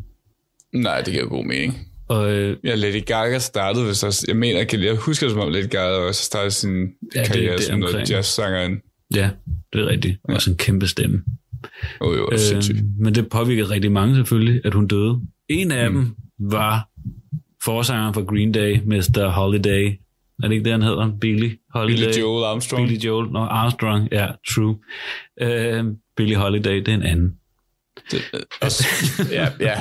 [0.75, 1.79] Nej, det giver god mening.
[2.09, 5.33] Og øh, Ja, Lady Gaga startede vist også, jeg mener, jeg, kan- jeg husker det
[5.35, 8.11] som om Lady Gaga også startede sin Ja, det- karriere det er som noget omkring.
[8.11, 8.81] jazz-sangerinde.
[9.15, 9.31] ja,
[9.73, 10.19] det er rigtigt.
[10.29, 10.35] Ja.
[10.35, 11.23] Også en kæmpe stemme.
[12.01, 12.79] Jo, jo, øh, sindssygt.
[13.01, 15.21] men det påvirkede rigtig mange selvfølgelig, at hun døde.
[15.49, 15.97] En af mm.
[15.97, 16.15] dem
[16.51, 16.89] var
[17.65, 19.29] forsangeren for Green Day, Mr.
[19.29, 19.93] Holiday.
[20.43, 21.11] Er det ikke det, han hedder?
[21.21, 22.05] Billy Holiday?
[22.07, 22.89] Billy Joel Armstrong.
[22.89, 23.31] Billy Joel.
[23.33, 24.09] Nå, Armstrong.
[24.13, 24.77] Ja, true.
[25.43, 27.33] Uh, Billy Holiday, det er en anden.
[28.11, 29.81] Det, øh, ja, ja.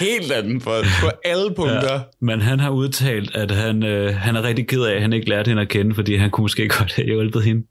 [0.00, 0.70] Helt anden på,
[1.00, 1.92] på alle punkter.
[1.92, 2.00] Ja.
[2.20, 5.28] Men han har udtalt, at han, øh, han er rigtig ked af, at han ikke
[5.28, 7.66] lærte hende at kende, fordi han kunne måske godt have hjulpet hende.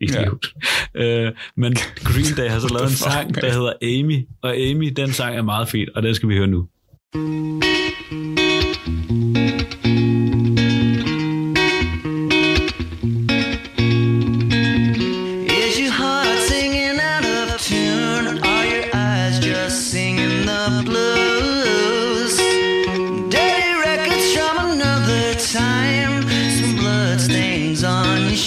[0.00, 0.46] Idiot.
[0.94, 1.24] Ja.
[1.26, 4.26] Øh, men Green Day har så lavet en sang, der hedder Amy.
[4.42, 6.68] Og Amy, den sang er meget fin, og den skal vi høre nu.
[7.14, 8.47] Is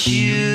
[0.08, 0.51] on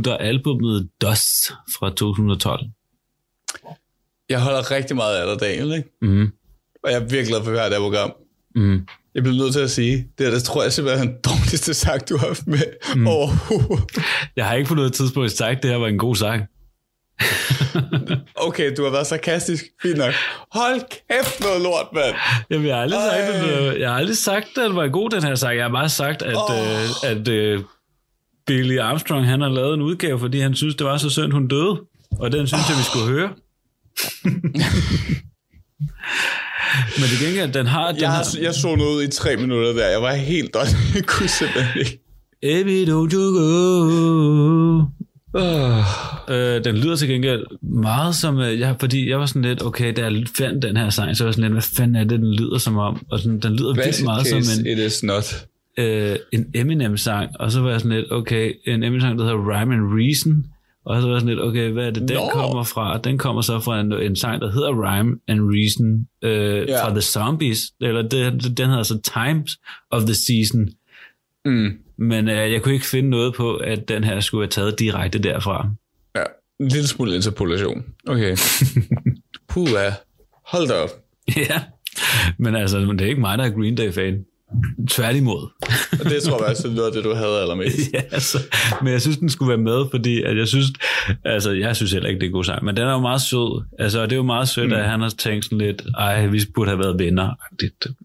[0.00, 2.60] afslutter albumet Dust fra 2012.
[4.28, 5.88] Jeg holder rigtig meget af dig, Daniel, ikke?
[6.02, 6.32] Mm.
[6.84, 8.12] Og jeg er virkelig glad for det her program.
[8.54, 8.86] Mm.
[9.14, 11.74] Jeg bliver nødt til at sige, det er, det tror jeg simpelthen er den dårligste
[11.74, 12.58] sang, du har haft med
[12.96, 13.06] mm.
[13.06, 13.98] overhovedet.
[14.36, 16.42] Jeg har ikke på noget tidspunkt sagt, at det her var en god sang.
[18.46, 19.64] Okay, du har været sarkastisk.
[19.82, 20.12] Fint nok.
[20.52, 22.14] Hold kæft noget lort, mand.
[22.50, 25.22] Jamen, jeg har aldrig sagt, at, jeg har aldrig sagt, at den var god, den
[25.22, 25.56] her sang.
[25.56, 26.56] Jeg har bare sagt, at, oh.
[26.58, 27.60] øh, at øh,
[28.50, 31.48] Billy Armstrong, han har lavet en udgave, fordi han synes, det var så synd, hun
[31.48, 31.80] døde.
[32.18, 33.28] Og den synes jeg, vi skulle høre.
[36.98, 39.88] Men til gengæld, den har den Jeg, har, jeg så noget i tre minutter der.
[39.88, 40.60] Jeg var helt død.
[40.94, 42.00] Jeg kunne simpelthen ikke.
[42.42, 43.50] Baby, don't you go.
[45.34, 45.84] Uh,
[46.30, 49.92] Øh, den lyder til gengæld meget som, øh, jeg, fordi jeg var sådan lidt, okay,
[49.96, 52.20] da jeg fandt den her sang, så var jeg sådan lidt, hvad fanden er det,
[52.20, 53.06] den lyder som om?
[53.10, 55.46] Og sådan, den lyder vildt basic meget case, som en, it is not.
[55.80, 59.74] Øh, en Eminem-sang, og så var jeg sådan lidt, okay, en Eminem-sang, der hedder Rhyme
[59.74, 60.44] and Reason,
[60.84, 62.28] og så var jeg sådan lidt, okay, hvad er det, den Nå.
[62.32, 62.98] kommer fra?
[62.98, 66.84] Den kommer så fra en, en sang, der hedder Rhyme and Reason, øh, Ja.
[66.84, 69.58] fra The Zombies, eller det, den hedder så Times
[69.90, 70.68] of the Season,
[71.44, 71.70] Mm.
[71.98, 75.18] men øh, jeg kunne ikke finde noget på, at den her skulle være taget direkte
[75.18, 75.70] derfra.
[76.16, 76.22] Ja,
[76.60, 77.84] en lille smule interpolation.
[78.06, 78.36] Okay.
[79.50, 79.68] Puh.
[80.46, 80.90] Hold da op.
[81.36, 81.62] ja,
[82.38, 84.24] men altså, det er ikke mig, der er Green Day-fan.
[84.90, 85.48] Tværtimod.
[85.92, 87.78] Og det tror jeg faktisk, det var det, du havde allermest.
[87.94, 88.38] ja, altså,
[88.82, 90.66] men jeg synes, den skulle være med, fordi at jeg synes,
[91.24, 93.20] altså, jeg synes heller ikke, det er en god sang, men den er jo meget
[93.20, 93.64] sød.
[93.78, 94.72] Altså, og det er jo meget sødt, mm.
[94.76, 97.30] at han har tænkt sådan lidt, ej, vi burde have været venner.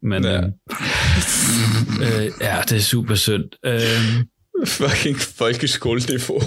[0.01, 0.31] Men Ja.
[0.31, 0.41] ja,
[2.01, 3.43] øh, ja det er super synd.
[3.65, 4.25] Øh,
[4.67, 6.41] Fucking folkeskoleniveau.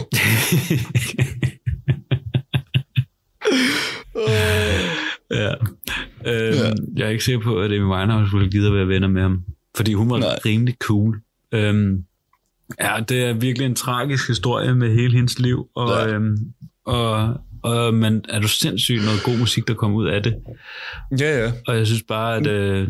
[5.30, 5.52] ja.
[6.26, 6.70] Øh, ja.
[6.96, 9.44] Jeg er ikke sikker på, at Amy Winehouse ville give at være venner med ham,
[9.78, 10.28] fordi hun var Nej.
[10.28, 10.38] Nej.
[10.46, 11.20] rimelig cool.
[11.52, 12.04] Øhm,
[12.80, 16.06] ja, det er virkelig en tragisk historie med hele hendes liv, og, Ja.
[16.14, 16.36] øhm,
[16.86, 20.34] og, og men er du sindssygt noget god musik, der kom ud af det.
[21.20, 21.52] Ja, ja.
[21.66, 22.88] Og jeg synes bare, at øh,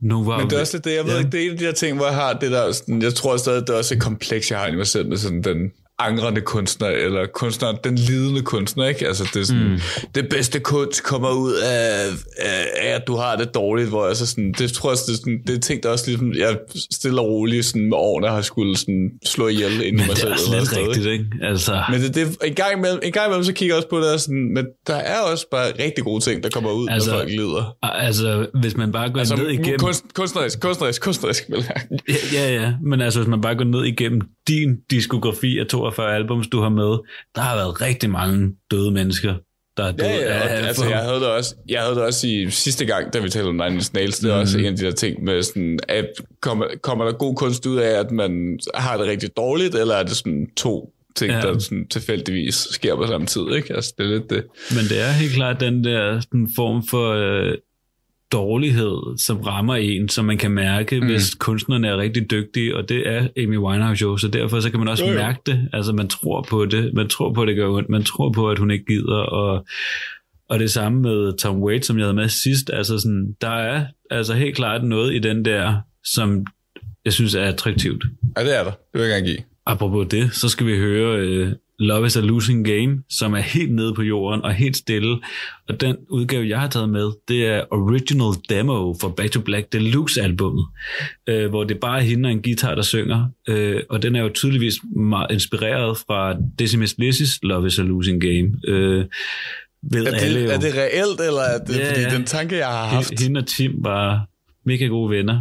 [0.00, 1.18] nu var Men det er også det, jeg ved Ja.
[1.18, 3.14] ikke, det er en af de der ting, hvor jeg har det der, sådan, jeg
[3.14, 5.70] tror stadig, det er også et kompleks, jeg har i mig selv med sådan den
[5.98, 9.06] angrende kunstner, eller kunstner, den lidende kunstner, ikke?
[9.06, 9.78] Altså, det er sådan, mm.
[10.14, 12.06] det bedste kunst kommer ud af,
[12.38, 15.16] af, af, at du har det dårligt, hvor så sådan, det tror jeg, det er,
[15.16, 16.58] sådan, det er ting, der også ligesom, jeg
[16.92, 20.08] stille og roligt sådan med årene har skulle sådan slå ihjel ind i men mig
[20.08, 20.30] det selv.
[20.30, 21.24] er også lidt rigtigt, ikke?
[21.42, 23.98] Altså, Men det, det, en, gang imellem, en gang imellem, så kigger jeg også på
[23.98, 27.10] det, og sådan, men der er også bare rigtig gode ting, der kommer ud, altså,
[27.10, 27.76] når folk lider.
[27.82, 29.78] altså, hvis man bare går Altså, ned igennem...
[29.78, 31.64] kunst, kunstnerisk, kunstnerisk, kunstnerisk, jeg.
[32.08, 32.72] Ja, ja, ja.
[32.82, 36.68] Men altså, hvis man bare går ned igennem din diskografi af 42 albums, du har
[36.68, 36.98] med,
[37.34, 39.34] der har været rigtig mange døde mennesker,
[39.76, 42.26] der er døde Ja, ja, af- altså, jeg havde det også, jeg havde det også
[42.26, 44.40] i sidste gang, da vi talte om Nine Inch Nails, det er Mhm.
[44.40, 46.06] også en af de der ting med sådan, at
[46.42, 50.02] kommer, kommer der god kunst ud af, at man har det rigtig dårligt, eller er
[50.02, 51.40] det sådan to ting, Ja.
[51.40, 53.74] der sådan tilfældigvis sker på samme tid, ikke?
[53.74, 54.44] Altså, det er lidt det.
[54.70, 57.54] Men det er helt klart den der sådan form for øh,
[58.32, 61.06] dårlighed, som rammer en, som man kan mærke, mm.
[61.06, 64.78] hvis kunstneren er rigtig dygtig, og det er Amy Winehouse jo, så derfor så kan
[64.78, 65.68] man også Jo, mærke det.
[65.72, 68.50] Altså man tror på det, man tror på, at det gør ondt, man tror på,
[68.50, 69.66] at hun ikke gider, og,
[70.48, 73.86] og det samme med Tom Waits, som jeg havde med sidst, altså sådan, der er
[74.10, 75.74] altså helt klart noget i den der,
[76.04, 76.46] som
[77.04, 78.04] jeg synes er attraktivt.
[78.36, 78.70] Ja, det er der.
[78.70, 79.38] Det vil jeg gerne give.
[79.66, 83.74] Apropos det, så skal vi høre uh, Love is a Losing Game, som er helt
[83.74, 85.18] nede på jorden og helt stille.
[85.68, 89.72] Og den udgave, jeg har taget med, det er Original Demo for Back to Black
[89.72, 90.66] Deluxe albummet,
[91.32, 93.28] uh, hvor det bare er hende og en guitar, der synger.
[93.50, 98.20] Uh, og den er jo tydeligvis meget inspireret fra Decimus Blisses Love is a Losing
[98.20, 98.48] Game.
[98.68, 99.04] Uh,
[99.92, 100.46] ved Er alle jo.
[100.46, 102.14] det, er det reelt, eller er det, Ja, fordi ja.
[102.14, 104.26] den tanke, jeg har haft, Hende og Tim var
[104.64, 105.40] mega gode venner.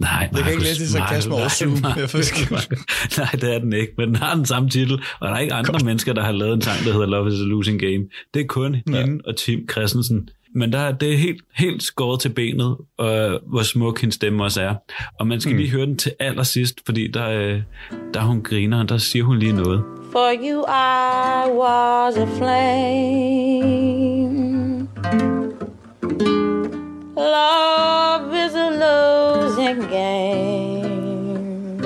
[0.00, 1.72] Nej, Det kan ikke læse i sarkasme over Zoom.
[1.82, 2.50] nej, Jeg forstår.
[2.50, 2.68] Markus.
[3.18, 5.54] Nej, det er den ikke, men den har den samme titel, og der er ikke
[5.54, 8.04] andre mennesker, der har lavet en sang, der hedder Love is a Losing Game.
[8.34, 9.00] Det er kun ja.
[9.00, 10.28] hende og Tim Christensen.
[10.54, 14.44] Men der, er- det er helt, helt skåret til benet, og hvor smuk hendes stemme
[14.44, 14.74] også er.
[15.20, 15.58] Og man skal mm.
[15.58, 17.60] lige høre den til allersidst, fordi der, øh,
[18.14, 19.82] der er hun griner, og der siger hun lige noget.
[20.12, 24.00] For you I was a flame.
[27.20, 31.82] Love is a losing game.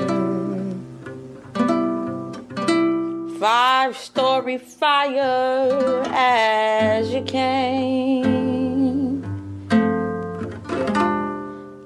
[3.40, 9.22] Five story fire as you came.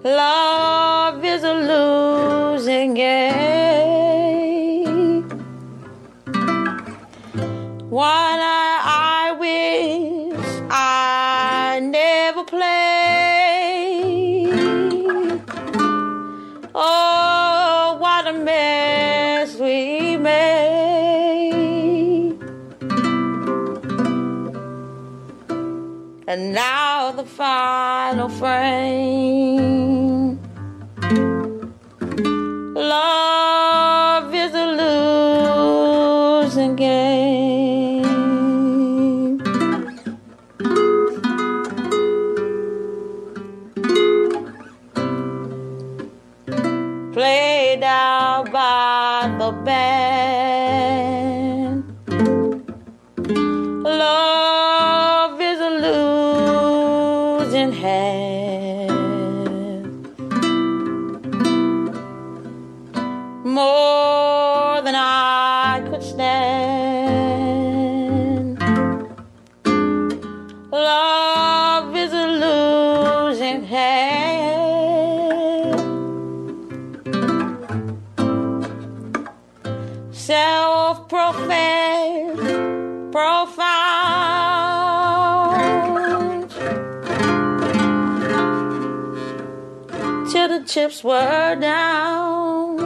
[0.05, 3.49] Love is a losing game.
[7.89, 8.78] One I,
[26.29, 29.59] And now the final frame.
[32.75, 33.38] Love
[57.73, 58.28] hand.
[90.69, 92.77] Chips were down.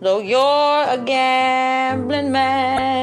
[0.00, 2.97] Though you're a gambling man,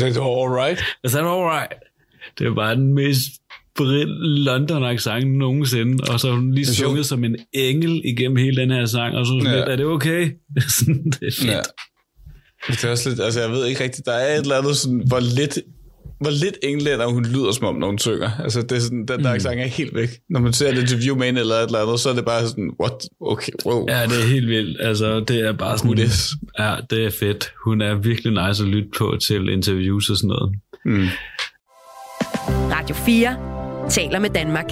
[0.00, 0.80] Var all right.
[1.02, 1.72] Jeg sagde, all right.
[2.38, 3.20] Det bare den mest
[3.76, 4.08] brill
[4.44, 9.16] London-accent nogensinde, og så hun lige sunget som en engel igennem hele den her sang,
[9.16, 9.58] og så sådan Ja.
[9.58, 10.20] lidt, er det okay?
[10.56, 11.44] Det er fedt.
[11.44, 11.60] Ja.
[12.68, 15.02] Det er også lidt, altså jeg ved ikke rigtigt, der er et eller andet sådan,
[15.06, 15.58] hvor lidt,
[16.20, 18.30] hvor lidt englænder hun lyder som om, når hun synger.
[18.44, 19.26] Altså det er sådan, den der Mm.
[19.26, 20.08] accent er helt væk.
[20.30, 22.48] Når man ser et interview med hende eller et eller andet, så er det bare
[22.48, 23.08] sådan, what?
[23.20, 23.86] Okay, wow.
[23.88, 24.80] Ja, det er helt vildt.
[24.80, 25.96] Altså, det er bare sådan...
[25.96, 26.28] this?
[26.58, 27.52] Ja, det er fedt.
[27.64, 30.52] Hun er virkelig nice at lytte på til interviews og sådan noget.
[30.84, 31.06] Mm.
[32.72, 33.36] Radio 4
[33.90, 34.66] taler med Danmark.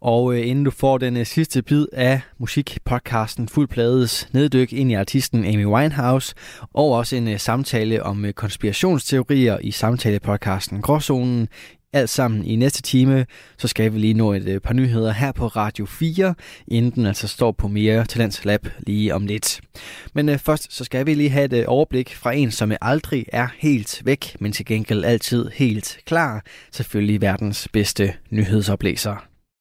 [0.00, 4.90] Og øh, inden du får den øh, sidste bid af musikpodcasten Fuld Plades neddyk ind
[4.90, 6.34] i artisten Amy Winehouse,
[6.74, 11.48] og også en øh, samtale om øh, konspirationsteorier i samtalepodcasten Gråzonen,
[11.92, 13.26] alt sammen i næste time,
[13.58, 16.34] så skal vi lige nå et øh, par nyheder her på Radio 4,
[16.68, 19.60] inden den altså står på mere Talents Lab lige om lidt.
[20.14, 22.78] Men øh, først så skal vi lige have et øh, overblik fra en, som øh,
[22.80, 26.44] aldrig er helt væk, men til gengæld altid helt klar.
[26.72, 29.35] Selvfølgelig verdens bedste nyhedsoplæser.